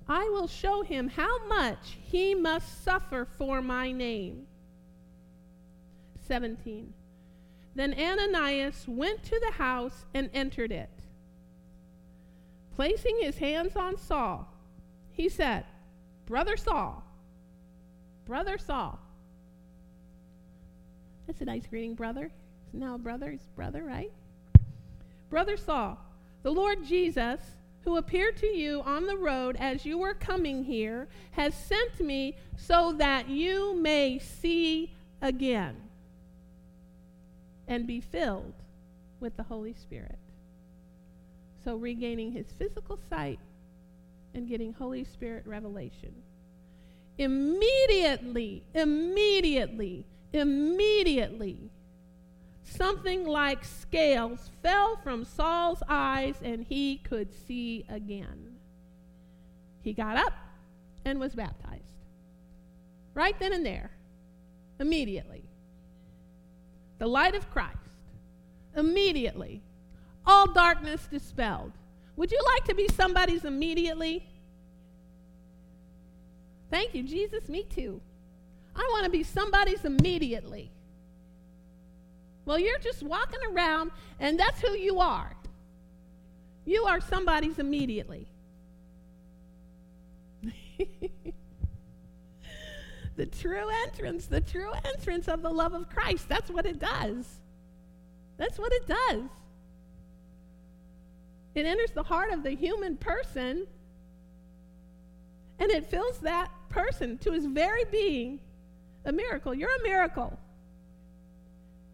I 0.09 0.29
will 0.33 0.49
show 0.49 0.83
him 0.83 1.09
how 1.09 1.47
much 1.47 1.99
he 2.03 2.35
must 2.35 2.85
suffer 2.85 3.25
for 3.25 3.63
my 3.63 3.93
name. 3.93 4.47
17. 6.27 6.93
Then 7.75 7.95
Ananias 7.95 8.85
went 8.89 9.23
to 9.25 9.41
the 9.41 9.53
house 9.53 10.05
and 10.13 10.29
entered 10.35 10.73
it. 10.73 10.91
Placing 12.75 13.19
his 13.21 13.39
hands 13.39 13.77
on 13.77 13.97
Saul, 13.97 14.49
he 15.13 15.29
said, 15.29 15.65
Brother 16.27 16.57
Saul, 16.57 17.05
Brother 18.25 18.59
Saul. 18.59 18.99
That's 21.33 21.41
a 21.41 21.47
nice 21.47 21.67
greeting, 21.67 21.95
brother. 21.95 22.31
He's 22.71 22.79
now 22.79 22.99
brother, 22.99 23.31
he's 23.31 23.49
brother, 23.57 23.83
right? 23.83 24.13
Brother 25.31 25.57
Saul, 25.57 25.99
the 26.43 26.51
Lord 26.51 26.85
Jesus 26.85 27.41
who 27.85 27.97
appeared 27.97 28.37
to 28.37 28.47
you 28.47 28.83
on 28.83 29.07
the 29.07 29.17
road 29.17 29.57
as 29.59 29.87
you 29.87 29.97
were 29.97 30.13
coming 30.13 30.63
here, 30.63 31.09
has 31.31 31.55
sent 31.55 32.01
me 32.01 32.37
so 32.59 32.93
that 32.99 33.31
you 33.31 33.75
may 33.81 34.19
see 34.19 34.93
again 35.23 35.75
and 37.67 37.87
be 37.87 38.03
filled 38.03 38.53
with 39.19 39.35
the 39.39 39.45
Holy 39.45 39.73
Spirit. 39.73 40.19
So, 41.65 41.77
regaining 41.77 42.33
his 42.33 42.53
physical 42.59 42.99
sight 43.09 43.39
and 44.35 44.47
getting 44.47 44.75
Holy 44.75 45.05
Spirit 45.05 45.47
revelation. 45.47 46.13
Immediately, 47.17 48.65
immediately, 48.75 50.05
immediately, 50.33 51.71
something 52.65 53.27
like 53.27 53.65
scales 53.65 54.51
fell 54.63 54.97
from 54.97 55.25
Saul's 55.25 55.83
eyes 55.89 56.37
and 56.43 56.65
he 56.65 56.99
could 56.99 57.33
see 57.47 57.85
again. 57.89 58.57
He 59.83 59.93
got 59.93 60.17
up 60.17 60.33
and 61.05 61.19
was 61.19 61.35
baptized. 61.35 61.83
Right 63.15 63.39
then 63.39 63.53
and 63.53 63.67
there, 63.67 63.91
immediately. 64.79 65.45
The 66.99 67.07
light 67.07 67.35
of 67.35 67.51
Christ, 67.51 67.77
immediately. 68.77 69.63
All 70.25 70.47
darkness 70.53 71.09
dispelled. 71.11 71.73
Would 72.17 72.31
you 72.31 72.41
like 72.55 72.65
to 72.69 72.75
be 72.75 72.89
somebody's 72.89 73.45
immediately? 73.45 74.25
Thank 76.71 76.95
you, 76.95 77.03
Jesus. 77.03 77.49
Me 77.49 77.65
too. 77.65 78.01
I 78.75 78.89
want 78.93 79.05
to 79.05 79.11
be 79.11 79.23
somebody's 79.23 79.85
immediately. 79.85 80.71
Well, 82.45 82.59
you're 82.59 82.79
just 82.79 83.03
walking 83.03 83.41
around, 83.53 83.91
and 84.19 84.39
that's 84.39 84.61
who 84.61 84.73
you 84.73 84.99
are. 84.99 85.37
You 86.65 86.85
are 86.85 87.01
somebody's 87.01 87.59
immediately. 87.59 88.27
the 93.17 93.27
true 93.27 93.69
entrance, 93.85 94.27
the 94.27 94.41
true 94.41 94.71
entrance 94.85 95.29
of 95.29 95.43
the 95.43 95.51
love 95.51 95.75
of 95.75 95.89
Christ. 95.89 96.29
That's 96.29 96.51
what 96.51 96.67
it 96.67 96.79
does. 96.79 97.27
That's 98.39 98.59
what 98.59 98.73
it 98.73 98.87
does. 98.87 99.23
It 101.55 101.67
enters 101.67 101.91
the 101.91 102.03
heart 102.03 102.33
of 102.33 102.43
the 102.43 102.53
human 102.53 102.97
person, 102.97 103.67
and 105.59 105.71
it 105.71 105.85
fills 105.87 106.19
that 106.21 106.51
person 106.71 107.19
to 107.19 107.33
his 107.33 107.45
very 107.45 107.85
being 107.85 108.41
a 109.05 109.13
miracle. 109.13 109.55
You're 109.55 109.75
a 109.81 109.83
miracle. 109.83 110.39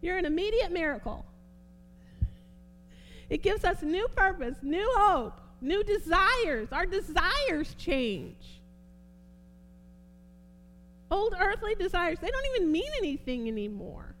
You're 0.01 0.17
an 0.17 0.25
immediate 0.25 0.71
miracle. 0.71 1.25
It 3.29 3.43
gives 3.43 3.63
us 3.63 3.81
new 3.81 4.07
purpose, 4.15 4.55
new 4.61 4.89
hope, 4.95 5.39
new 5.61 5.83
desires. 5.83 6.69
Our 6.71 6.85
desires 6.85 7.75
change. 7.77 8.59
Old 11.11 11.35
earthly 11.39 11.75
desires, 11.75 12.19
they 12.19 12.29
don't 12.29 12.45
even 12.55 12.71
mean 12.71 12.89
anything 12.99 13.47
anymore. 13.47 14.15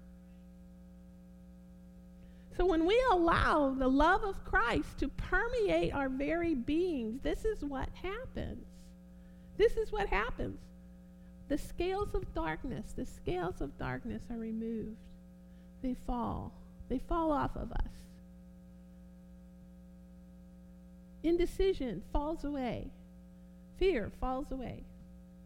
So 2.57 2.65
when 2.65 2.85
we 2.85 3.01
allow 3.11 3.73
the 3.77 3.87
love 3.87 4.23
of 4.23 4.43
Christ 4.43 4.97
to 4.99 5.07
permeate 5.07 5.93
our 5.93 6.09
very 6.09 6.55
beings, 6.55 7.21
this 7.23 7.45
is 7.45 7.63
what 7.63 7.87
happens. 7.93 8.65
This 9.57 9.77
is 9.77 9.91
what 9.91 10.07
happens. 10.07 10.59
The 11.49 11.57
scales 11.57 12.13
of 12.13 12.33
darkness, 12.33 12.93
the 12.95 13.05
scales 13.05 13.59
of 13.59 13.77
darkness 13.77 14.21
are 14.29 14.37
removed. 14.37 14.97
They 15.81 15.95
fall. 16.05 16.53
They 16.89 16.99
fall 16.99 17.31
off 17.31 17.55
of 17.55 17.71
us. 17.71 17.91
Indecision 21.23 22.03
falls 22.13 22.43
away. 22.43 22.91
Fear 23.77 24.11
falls 24.21 24.51
away. 24.51 24.83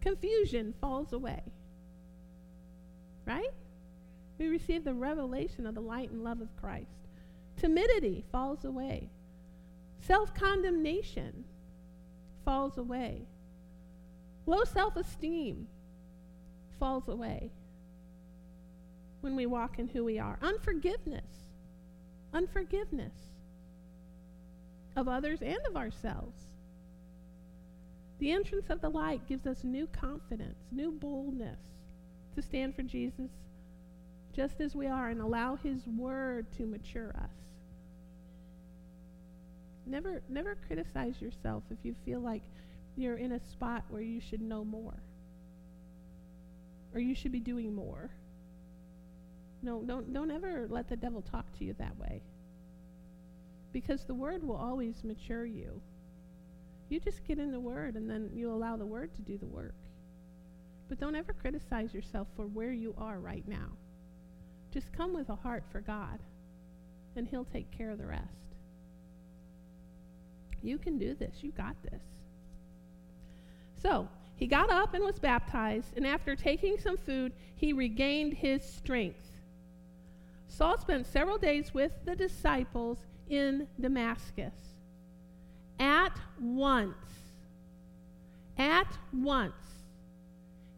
Confusion 0.02 0.74
falls 0.82 1.14
away. 1.14 1.42
Right? 3.26 3.52
We 4.38 4.48
receive 4.48 4.84
the 4.84 4.94
revelation 4.94 5.66
of 5.66 5.74
the 5.74 5.82
light 5.82 6.12
and 6.12 6.24
love 6.24 6.42
of 6.42 6.56
Christ. 6.60 6.90
Timidity 7.56 8.26
falls 8.30 8.66
away. 8.66 9.10
Self 10.00 10.34
condemnation 10.34 11.46
falls 12.44 12.78
away. 12.78 13.22
Low 14.46 14.66
self 14.66 14.98
esteem 14.98 15.68
falls 16.84 17.08
away 17.08 17.50
when 19.22 19.38
we 19.38 19.46
walk 19.46 19.80
in 19.80 19.88
who 19.88 20.04
we 20.04 20.20
are. 20.20 20.38
Unforgiveness. 20.42 21.48
Unforgiveness 22.34 23.14
of 24.98 25.08
others 25.08 25.40
and 25.42 25.60
of 25.70 25.78
ourselves. 25.78 26.36
The 28.20 28.34
entrance 28.34 28.66
of 28.70 28.82
the 28.82 28.90
light 28.90 29.26
gives 29.30 29.48
us 29.48 29.64
new 29.64 29.88
confidence, 29.88 30.60
new 30.74 30.92
boldness 30.92 31.62
to 32.36 32.42
stand 32.42 32.76
for 32.76 32.84
Jesus 32.84 33.32
just 34.36 34.60
as 34.60 34.76
we 34.76 34.88
are 34.88 35.08
and 35.08 35.22
allow 35.22 35.56
his 35.56 35.88
word 35.88 36.48
to 36.58 36.66
mature 36.66 37.16
us. 37.16 37.38
Never 39.86 40.22
never 40.28 40.58
criticize 40.68 41.22
yourself 41.22 41.64
if 41.72 41.78
you 41.84 41.96
feel 42.04 42.20
like 42.20 42.44
you're 42.98 43.16
in 43.16 43.32
a 43.32 43.40
spot 43.40 43.86
where 43.88 44.02
you 44.02 44.20
should 44.20 44.42
know 44.42 44.66
more 44.66 45.00
or 46.94 47.00
you 47.00 47.16
should 47.16 47.32
be 47.32 47.40
doing 47.40 47.74
more. 47.74 48.10
No, 49.62 49.82
don't 49.82 50.14
don't 50.14 50.32
ever 50.32 50.68
let 50.70 50.90
the 50.90 50.96
devil 50.96 51.22
talk 51.22 51.46
to 51.58 51.64
you 51.64 51.74
that 51.80 51.98
way. 51.98 52.22
Because 53.72 54.06
the 54.06 54.14
word 54.14 54.44
will 54.44 54.58
always 54.58 55.04
mature 55.04 55.46
you. 55.46 55.82
You 56.90 57.00
just 57.00 57.26
get 57.26 57.40
in 57.40 57.52
the 57.52 57.60
word 57.60 57.96
and 57.96 58.10
then 58.10 58.30
you 58.34 58.52
allow 58.52 58.76
the 58.76 58.86
word 58.86 59.14
to 59.16 59.22
do 59.22 59.38
the 59.38 59.48
work. 59.48 59.76
But 60.90 61.00
don't 61.00 61.16
ever 61.16 61.34
criticize 61.34 61.94
yourself 61.94 62.28
for 62.36 62.46
where 62.46 62.72
you 62.72 62.94
are 62.98 63.20
right 63.20 63.48
now. 63.48 63.70
Just 64.72 64.92
come 64.92 65.14
with 65.14 65.30
a 65.30 65.36
heart 65.36 65.64
for 65.72 65.82
God, 65.82 66.20
and 67.16 67.28
He'll 67.28 67.46
take 67.46 67.72
care 67.72 67.90
of 67.90 67.98
the 67.98 68.06
rest. 68.06 68.28
You 70.62 70.78
can 70.78 70.98
do 70.98 71.14
this. 71.14 71.38
You 71.42 71.52
got 71.52 71.76
this. 71.84 72.02
So, 73.82 74.08
he 74.44 74.48
got 74.48 74.70
up 74.70 74.94
and 74.94 75.06
was 75.06 75.20
baptized, 75.20 75.96
and 75.96 76.06
after 76.06 76.36
taking 76.36 76.78
some 76.78 76.98
food, 76.98 77.32
he 77.56 77.72
regained 77.72 78.34
his 78.34 78.62
strength. 78.62 79.32
Saul 80.50 80.78
spent 80.78 81.08
several 81.08 81.38
days 81.38 81.74
with 81.74 81.94
the 82.04 82.14
disciples 82.14 82.98
in 83.30 83.70
Damascus. 83.80 84.54
At 85.80 86.20
once, 86.42 86.94
at 88.58 88.98
once, 89.14 89.86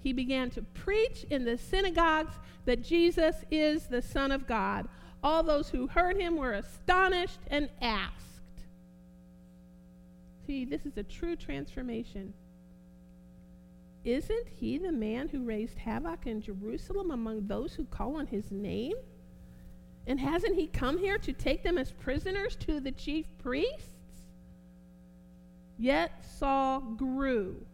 he 0.04 0.14
began 0.14 0.52
to 0.52 0.62
preach 0.62 1.26
in 1.32 1.44
the 1.44 1.58
synagogues 1.58 2.36
that 2.66 2.84
Jesus 2.84 3.38
is 3.50 3.88
the 3.88 4.04
Son 4.04 4.32
of 4.32 4.46
God. 4.46 4.88
All 5.24 5.42
those 5.42 5.70
who 5.70 5.88
heard 5.88 6.22
him 6.22 6.38
were 6.38 6.54
astonished 6.54 7.40
and 7.48 7.70
asked. 7.82 8.62
See, 10.46 10.66
this 10.66 10.86
is 10.86 10.98
a 10.98 11.04
true 11.04 11.36
transformation. 11.36 12.36
Isn't 14.06 14.48
he 14.48 14.78
the 14.78 14.92
man 14.92 15.30
who 15.30 15.44
raised 15.44 15.80
havoc 15.80 16.28
in 16.28 16.40
Jerusalem 16.40 17.10
among 17.10 17.48
those 17.48 17.74
who 17.74 17.86
call 17.86 18.16
on 18.18 18.28
his 18.28 18.52
name? 18.52 18.94
And 20.06 20.20
hasn't 20.20 20.56
he 20.56 20.68
come 20.68 21.00
here 21.00 21.18
to 21.18 21.34
take 21.34 21.64
them 21.64 21.80
as 21.80 21.92
prisoners 21.92 22.56
to 22.58 22.80
the 22.80 22.92
chief 22.92 23.26
priests? 23.40 23.90
Yet 25.80 26.24
Saul 26.24 26.82
grew 26.82 27.66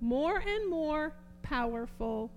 more 0.00 0.38
and 0.38 0.70
more 0.70 1.12
powerful 1.42 2.30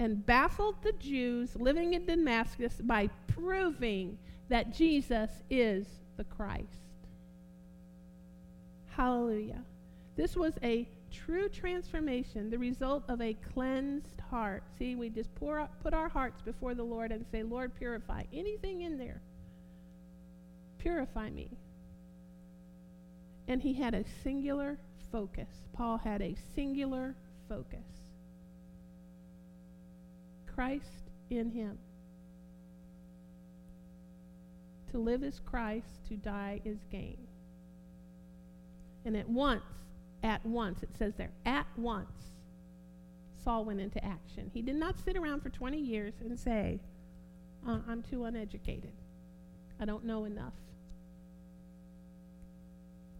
and 0.00 0.26
baffled 0.26 0.82
the 0.82 0.92
Jews 0.92 1.54
living 1.54 1.94
in 1.94 2.06
Damascus 2.06 2.80
by 2.82 3.08
proving 3.28 4.18
that 4.48 4.74
Jesus 4.74 5.30
is 5.48 5.86
the 6.16 6.24
Christ. 6.24 6.66
Hallelujah. 8.88 9.62
This 10.16 10.36
was 10.36 10.54
a 10.64 10.88
true 11.12 11.48
transformation, 11.48 12.50
the 12.50 12.58
result 12.58 13.04
of 13.08 13.20
a 13.20 13.34
cleansed 13.52 14.20
heart. 14.30 14.64
See, 14.78 14.94
we 14.94 15.10
just 15.10 15.34
pour, 15.34 15.68
put 15.82 15.94
our 15.94 16.08
hearts 16.08 16.40
before 16.42 16.74
the 16.74 16.82
Lord 16.82 17.12
and 17.12 17.24
say, 17.30 17.42
Lord, 17.42 17.74
purify 17.74 18.24
anything 18.32 18.82
in 18.82 18.98
there. 18.98 19.20
Purify 20.78 21.30
me. 21.30 21.50
And 23.48 23.60
he 23.60 23.74
had 23.74 23.94
a 23.94 24.04
singular 24.22 24.78
focus. 25.10 25.48
Paul 25.72 25.98
had 25.98 26.22
a 26.22 26.36
singular 26.54 27.14
focus. 27.48 27.84
Christ 30.54 31.10
in 31.30 31.50
him. 31.50 31.78
To 34.92 34.98
live 34.98 35.22
is 35.22 35.40
Christ, 35.44 36.06
to 36.08 36.16
die 36.16 36.60
is 36.64 36.78
gain. 36.90 37.16
And 39.04 39.16
at 39.16 39.28
once, 39.28 39.62
at 40.22 40.44
once, 40.44 40.82
it 40.82 40.90
says 40.98 41.14
there, 41.16 41.32
at 41.44 41.66
once, 41.76 42.32
Saul 43.42 43.64
went 43.64 43.80
into 43.80 44.02
action. 44.04 44.50
He 44.54 44.62
did 44.62 44.76
not 44.76 44.98
sit 44.98 45.16
around 45.16 45.42
for 45.42 45.50
20 45.50 45.78
years 45.78 46.14
and 46.20 46.38
say, 46.38 46.80
uh, 47.66 47.78
I'm 47.88 48.02
too 48.02 48.24
uneducated. 48.24 48.92
I 49.80 49.84
don't 49.84 50.04
know 50.04 50.24
enough. 50.24 50.52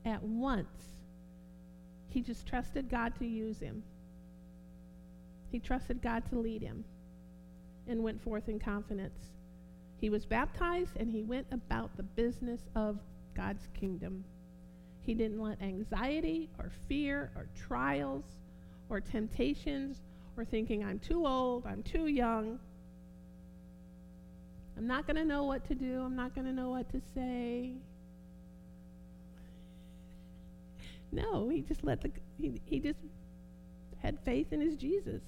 At 0.04 0.22
once, 0.22 0.90
he 2.08 2.20
just 2.20 2.46
trusted 2.46 2.88
God 2.88 3.14
to 3.18 3.26
use 3.26 3.58
him. 3.58 3.82
He 5.50 5.58
trusted 5.58 6.02
God 6.02 6.24
to 6.30 6.38
lead 6.38 6.62
him 6.62 6.84
and 7.86 8.02
went 8.02 8.22
forth 8.22 8.48
in 8.48 8.58
confidence. 8.58 9.32
He 9.96 10.10
was 10.10 10.24
baptized 10.24 10.96
and 10.96 11.10
he 11.10 11.22
went 11.22 11.46
about 11.52 11.96
the 11.96 12.02
business 12.02 12.60
of 12.74 12.98
God's 13.34 13.68
kingdom. 13.74 14.24
He 15.04 15.14
didn't 15.14 15.42
let 15.42 15.60
anxiety 15.60 16.48
or 16.58 16.70
fear 16.88 17.30
or 17.36 17.46
trials 17.66 18.24
or 18.88 19.00
temptations 19.00 19.98
or 20.36 20.44
thinking 20.44 20.84
I'm 20.84 20.98
too 20.98 21.26
old, 21.26 21.66
I'm 21.66 21.82
too 21.82 22.06
young, 22.06 22.58
I'm 24.76 24.86
not 24.86 25.06
going 25.06 25.16
to 25.16 25.24
know 25.24 25.44
what 25.44 25.66
to 25.68 25.74
do, 25.74 26.00
I'm 26.00 26.16
not 26.16 26.34
going 26.34 26.46
to 26.46 26.52
know 26.52 26.70
what 26.70 26.90
to 26.92 27.00
say. 27.14 27.72
No, 31.10 31.50
he 31.50 31.60
just 31.60 31.84
let 31.84 32.00
the 32.00 32.10
he, 32.40 32.60
he 32.64 32.80
just 32.80 32.98
had 33.98 34.18
faith 34.24 34.52
in 34.52 34.60
his 34.60 34.76
Jesus. 34.76 35.22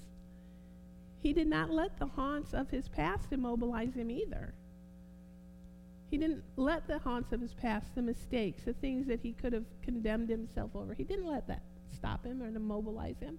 He 1.21 1.31
did 1.31 1.47
not 1.47 1.69
let 1.69 1.97
the 1.99 2.07
haunts 2.07 2.53
of 2.53 2.69
his 2.69 2.87
past 2.87 3.31
immobilize 3.31 3.93
him 3.93 4.09
either. 4.09 4.53
He 6.15 6.21
didn't 6.21 6.45
let 6.55 6.87
the 6.87 6.97
haunts 6.99 7.33
of 7.33 7.41
his 7.41 7.53
past, 7.53 7.93
the 7.93 8.01
mistakes, 8.01 8.63
the 8.63 8.71
things 8.71 9.05
that 9.07 9.19
he 9.19 9.33
could 9.33 9.51
have 9.51 9.65
condemned 9.83 10.29
himself 10.29 10.71
over, 10.73 10.93
he 10.93 11.03
didn't 11.03 11.27
let 11.27 11.45
that 11.49 11.61
stop 11.93 12.25
him 12.25 12.41
or 12.41 12.47
immobilize 12.47 13.19
him. 13.19 13.37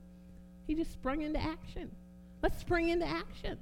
He 0.66 0.74
just 0.74 0.92
sprung 0.92 1.22
into 1.22 1.42
action. 1.42 1.90
Let's 2.42 2.58
spring 2.58 2.90
into 2.90 3.06
action. 3.06 3.56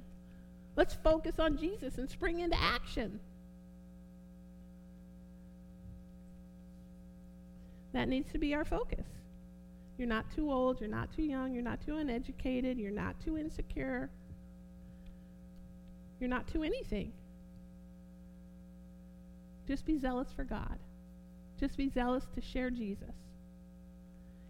Let's 0.75 0.95
focus 0.95 1.39
on 1.39 1.55
Jesus 1.55 1.97
and 1.97 2.09
spring 2.09 2.41
into 2.41 2.61
action. 2.61 3.21
That 7.93 8.09
needs 8.09 8.29
to 8.33 8.37
be 8.37 8.53
our 8.53 8.65
focus. 8.65 9.05
You're 9.97 10.09
not 10.09 10.25
too 10.35 10.51
old, 10.51 10.81
you're 10.81 10.89
not 10.89 11.15
too 11.15 11.23
young, 11.23 11.53
you're 11.53 11.63
not 11.63 11.79
too 11.85 11.95
uneducated, 11.95 12.77
you're 12.77 12.91
not 12.91 13.15
too 13.23 13.37
insecure, 13.37 14.09
you're 16.19 16.29
not 16.29 16.49
too 16.49 16.63
anything. 16.63 17.13
Just 19.67 19.85
be 19.85 19.97
zealous 19.97 20.31
for 20.35 20.43
God. 20.43 20.77
Just 21.59 21.77
be 21.77 21.89
zealous 21.89 22.25
to 22.35 22.41
share 22.41 22.69
Jesus. 22.69 23.15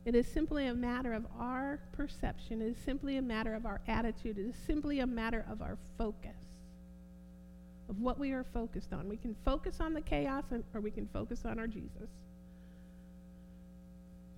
It 0.05 0.13
is 0.13 0.27
simply 0.27 0.67
a 0.67 0.73
matter 0.73 1.13
of 1.13 1.25
our 1.39 1.79
perception. 1.93 2.61
It 2.61 2.67
is 2.67 2.77
simply 2.77 3.17
a 3.17 3.21
matter 3.21 3.55
of 3.55 3.65
our 3.65 3.81
attitude. 3.87 4.37
It 4.37 4.45
is 4.45 4.55
simply 4.67 4.99
a 4.99 5.07
matter 5.07 5.45
of 5.49 5.61
our 5.61 5.77
focus, 5.97 6.37
of 7.89 7.99
what 7.99 8.19
we 8.19 8.31
are 8.31 8.45
focused 8.53 8.93
on. 8.93 9.09
We 9.09 9.17
can 9.17 9.35
focus 9.43 9.77
on 9.79 9.93
the 9.93 10.01
chaos 10.01 10.43
and, 10.51 10.63
or 10.75 10.81
we 10.81 10.91
can 10.91 11.07
focus 11.07 11.43
on 11.43 11.57
our 11.57 11.65
Jesus. 11.65 12.09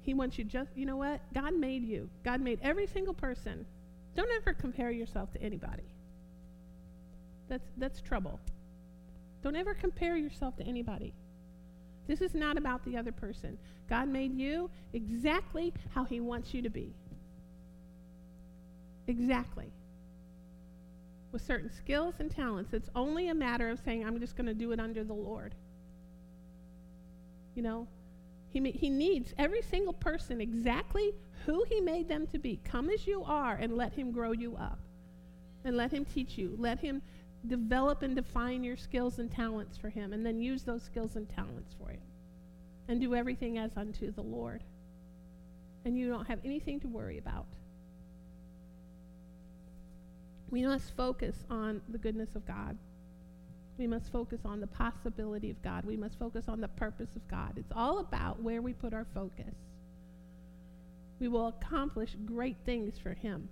He 0.01 0.13
wants 0.13 0.37
you 0.37 0.45
just, 0.45 0.71
you 0.75 0.85
know 0.85 0.95
what? 0.95 1.19
God 1.33 1.53
made 1.53 1.83
you. 1.83 2.09
God 2.23 2.39
made 2.39 2.59
every 2.61 2.87
single 2.87 3.13
person 3.13 3.65
Don't 4.15 4.29
ever 4.41 4.53
compare 4.53 4.89
yourself 4.89 5.31
to 5.33 5.41
anybody. 5.41 5.83
That's, 7.49 7.67
that's 7.77 8.01
trouble. 8.01 8.39
Don't 9.43 9.55
ever 9.55 9.73
compare 9.73 10.17
yourself 10.17 10.55
to 10.57 10.63
anybody. 10.63 11.13
This 12.07 12.21
is 12.21 12.33
not 12.33 12.57
about 12.57 12.83
the 12.85 12.97
other 12.97 13.11
person. 13.11 13.57
God 13.89 14.07
made 14.07 14.33
you 14.33 14.69
exactly 14.93 15.73
how 15.93 16.05
He 16.05 16.19
wants 16.19 16.53
you 16.53 16.61
to 16.61 16.69
be. 16.69 16.93
Exactly. 19.07 19.71
With 21.31 21.41
certain 21.41 21.71
skills 21.71 22.15
and 22.19 22.31
talents. 22.31 22.73
It's 22.73 22.89
only 22.95 23.29
a 23.29 23.33
matter 23.33 23.69
of 23.69 23.79
saying, 23.79 24.05
I'm 24.05 24.19
just 24.19 24.35
going 24.35 24.47
to 24.47 24.53
do 24.53 24.71
it 24.71 24.79
under 24.79 25.03
the 25.03 25.13
Lord. 25.13 25.55
You 27.55 27.63
know, 27.63 27.87
he, 28.49 28.71
he 28.71 28.89
needs 28.89 29.33
every 29.37 29.61
single 29.61 29.93
person 29.93 30.41
exactly 30.41 31.13
who 31.45 31.63
He 31.69 31.81
made 31.81 32.07
them 32.07 32.27
to 32.27 32.39
be. 32.39 32.59
Come 32.63 32.89
as 32.89 33.07
you 33.07 33.23
are 33.23 33.55
and 33.55 33.75
let 33.75 33.93
Him 33.93 34.11
grow 34.11 34.31
you 34.31 34.55
up. 34.55 34.79
And 35.63 35.75
let 35.75 35.91
Him 35.91 36.05
teach 36.05 36.37
you. 36.37 36.55
Let 36.57 36.79
Him 36.79 37.01
develop 37.45 38.01
and 38.01 38.15
define 38.15 38.63
your 38.63 38.77
skills 38.77 39.19
and 39.19 39.31
talents 39.31 39.77
for 39.77 39.89
Him. 39.89 40.13
And 40.13 40.25
then 40.25 40.39
use 40.39 40.63
those 40.63 40.83
skills 40.83 41.15
and 41.15 41.29
talents 41.29 41.75
for 41.79 41.91
Him. 41.91 42.01
And 42.87 42.99
do 43.01 43.15
everything 43.15 43.57
as 43.57 43.71
unto 43.75 44.11
the 44.11 44.21
Lord. 44.21 44.63
And 45.85 45.97
you 45.97 46.09
don't 46.09 46.25
have 46.27 46.39
anything 46.43 46.79
to 46.81 46.87
worry 46.87 47.17
about. 47.17 47.45
We 50.49 50.65
must 50.65 50.95
focus 50.95 51.35
on 51.49 51.81
the 51.89 51.97
goodness 51.97 52.35
of 52.35 52.45
God. 52.47 52.77
We 53.77 53.85
must 53.85 54.11
focus 54.11 54.39
on 54.43 54.59
the 54.59 54.67
possibility 54.67 55.51
of 55.51 55.61
God. 55.61 55.85
We 55.85 55.97
must 55.97 56.17
focus 56.17 56.45
on 56.47 56.61
the 56.61 56.67
purpose 56.67 57.15
of 57.15 57.27
God. 57.27 57.53
It's 57.57 57.71
all 57.75 57.99
about 57.99 58.41
where 58.41 58.61
we 58.61 58.73
put 58.73 58.93
our 58.93 59.05
focus. 59.13 59.53
We 61.19 61.27
will 61.27 61.47
accomplish 61.47 62.15
great 62.25 62.57
things 62.65 62.97
for 62.97 63.13
Him. 63.13 63.49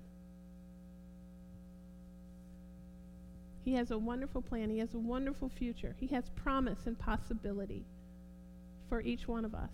He 3.66 3.74
has 3.74 3.90
a 3.90 3.98
wonderful 3.98 4.44
plan. 4.44 4.70
He 4.70 4.78
has 4.78 4.94
a 4.94 5.00
wonderful 5.00 5.50
future. 5.50 5.96
He 6.00 6.06
has 6.08 6.30
promise 6.36 6.86
and 6.86 6.98
possibility 6.98 7.84
for 8.88 9.02
each 9.02 9.28
one 9.28 9.44
of 9.44 9.56
us. 9.56 9.72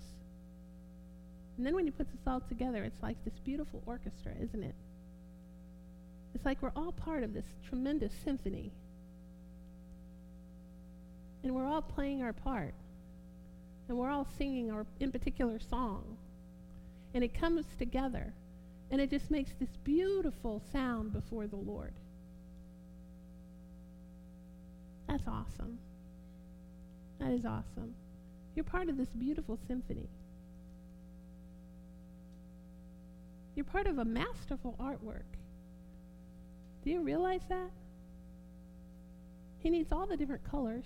And 1.57 1.65
then 1.65 1.75
when 1.75 1.85
you 1.85 1.91
put 1.91 2.09
this 2.09 2.21
all 2.25 2.39
together, 2.39 2.85
it's 2.85 3.03
like 3.03 3.17
this 3.25 3.37
beautiful 3.43 3.83
orchestra, 3.85 4.31
isn't 4.41 4.63
it? 4.63 4.75
It's 6.33 6.45
like 6.45 6.61
we're 6.61 6.71
all 6.73 6.93
part 6.93 7.23
of 7.23 7.33
this 7.33 7.43
tremendous 7.67 8.13
symphony. 8.23 8.71
And 11.43 11.53
we're 11.53 11.67
all 11.67 11.81
playing 11.81 12.23
our 12.23 12.31
part. 12.31 12.73
And 13.89 13.97
we're 13.97 14.09
all 14.09 14.27
singing 14.37 14.71
our 14.71 14.85
in 15.01 15.11
particular 15.11 15.59
song. 15.59 16.17
And 17.13 17.25
it 17.25 17.33
comes 17.33 17.65
together. 17.77 18.33
And 18.89 19.01
it 19.01 19.09
just 19.09 19.29
makes 19.29 19.51
this 19.59 19.75
beautiful 19.83 20.61
sound 20.71 21.11
before 21.11 21.47
the 21.47 21.57
Lord. 21.57 21.91
That's 25.11 25.27
awesome. 25.27 25.77
That 27.19 27.31
is 27.33 27.43
awesome. 27.45 27.93
You're 28.55 28.63
part 28.63 28.87
of 28.87 28.95
this 28.95 29.09
beautiful 29.09 29.59
symphony. 29.67 30.07
You're 33.53 33.65
part 33.65 33.87
of 33.87 33.97
a 33.97 34.05
masterful 34.05 34.77
artwork. 34.79 35.27
Do 36.85 36.91
you 36.91 37.01
realize 37.01 37.41
that? 37.49 37.71
He 39.59 39.69
needs 39.69 39.91
all 39.91 40.07
the 40.07 40.15
different 40.15 40.49
colors. 40.49 40.85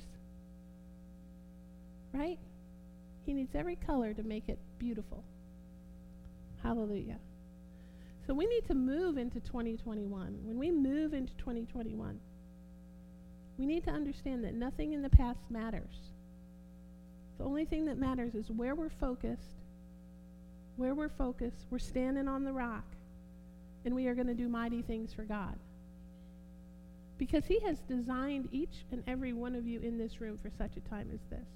Right? 2.11 2.39
He 3.27 3.33
needs 3.33 3.53
every 3.53 3.75
color 3.75 4.15
to 4.15 4.23
make 4.23 4.49
it 4.49 4.57
beautiful. 4.79 5.23
Hallelujah. 6.63 7.19
So 8.25 8.33
we 8.33 8.47
need 8.47 8.65
to 8.69 8.73
move 8.73 9.19
into 9.19 9.39
2021. 9.41 10.39
When 10.41 10.57
we 10.57 10.71
move 10.71 11.13
into 11.13 11.33
2021, 11.35 12.19
we 13.57 13.65
need 13.65 13.83
to 13.85 13.91
understand 13.91 14.43
that 14.43 14.53
nothing 14.53 14.93
in 14.93 15.01
the 15.01 15.09
past 15.09 15.39
matters. 15.49 16.11
The 17.37 17.43
only 17.43 17.65
thing 17.65 17.85
that 17.85 17.97
matters 17.97 18.35
is 18.35 18.49
where 18.49 18.75
we're 18.75 18.89
focused. 18.89 19.61
Where 20.77 20.93
we're 20.93 21.09
focused, 21.09 21.65
we're 21.69 21.79
standing 21.79 22.27
on 22.27 22.43
the 22.43 22.51
rock, 22.51 22.83
and 23.85 23.95
we 23.95 24.07
are 24.07 24.15
going 24.15 24.27
to 24.27 24.33
do 24.33 24.49
mighty 24.49 24.81
things 24.81 25.13
for 25.13 25.23
God. 25.23 25.57
Because 27.17 27.45
He 27.45 27.59
has 27.61 27.79
designed 27.87 28.49
each 28.51 28.83
and 28.91 29.01
every 29.07 29.31
one 29.31 29.55
of 29.55 29.65
you 29.65 29.79
in 29.79 29.97
this 29.97 30.19
room 30.19 30.37
for 30.41 30.49
such 30.57 30.75
a 30.75 30.81
time 30.89 31.09
as 31.13 31.21
this. 31.29 31.47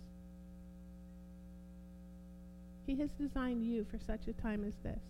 He 2.88 2.96
has 2.96 3.10
designed 3.20 3.64
you 3.64 3.86
for 3.92 4.00
such 4.00 4.28
a 4.28 4.34
time 4.42 4.64
as 4.66 4.74
this. 4.84 5.02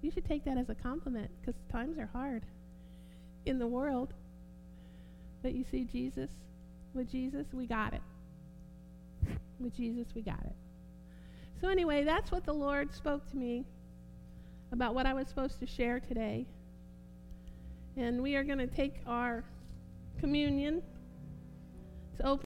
You 0.00 0.12
should 0.12 0.24
take 0.24 0.44
that 0.44 0.56
as 0.56 0.68
a 0.68 0.74
compliment 0.74 1.30
because 1.40 1.60
times 1.72 1.98
are 1.98 2.08
hard 2.12 2.44
in 3.46 3.58
the 3.58 3.66
world. 3.66 4.14
But 5.42 5.54
you 5.54 5.64
see, 5.70 5.84
Jesus, 5.84 6.30
with 6.94 7.10
Jesus, 7.10 7.46
we 7.52 7.66
got 7.66 7.94
it. 7.94 8.02
With 9.60 9.76
Jesus, 9.76 10.06
we 10.14 10.22
got 10.22 10.42
it. 10.44 10.54
So, 11.60 11.68
anyway, 11.68 12.04
that's 12.04 12.30
what 12.30 12.44
the 12.44 12.52
Lord 12.52 12.94
spoke 12.94 13.28
to 13.30 13.36
me 13.36 13.64
about 14.72 14.94
what 14.94 15.06
I 15.06 15.14
was 15.14 15.28
supposed 15.28 15.58
to 15.60 15.66
share 15.66 16.00
today. 16.00 16.46
And 17.96 18.22
we 18.22 18.36
are 18.36 18.44
going 18.44 18.58
to 18.58 18.66
take 18.66 18.94
our 19.06 19.44
communion 20.20 20.82
to 22.18 22.22
open. 22.22 22.36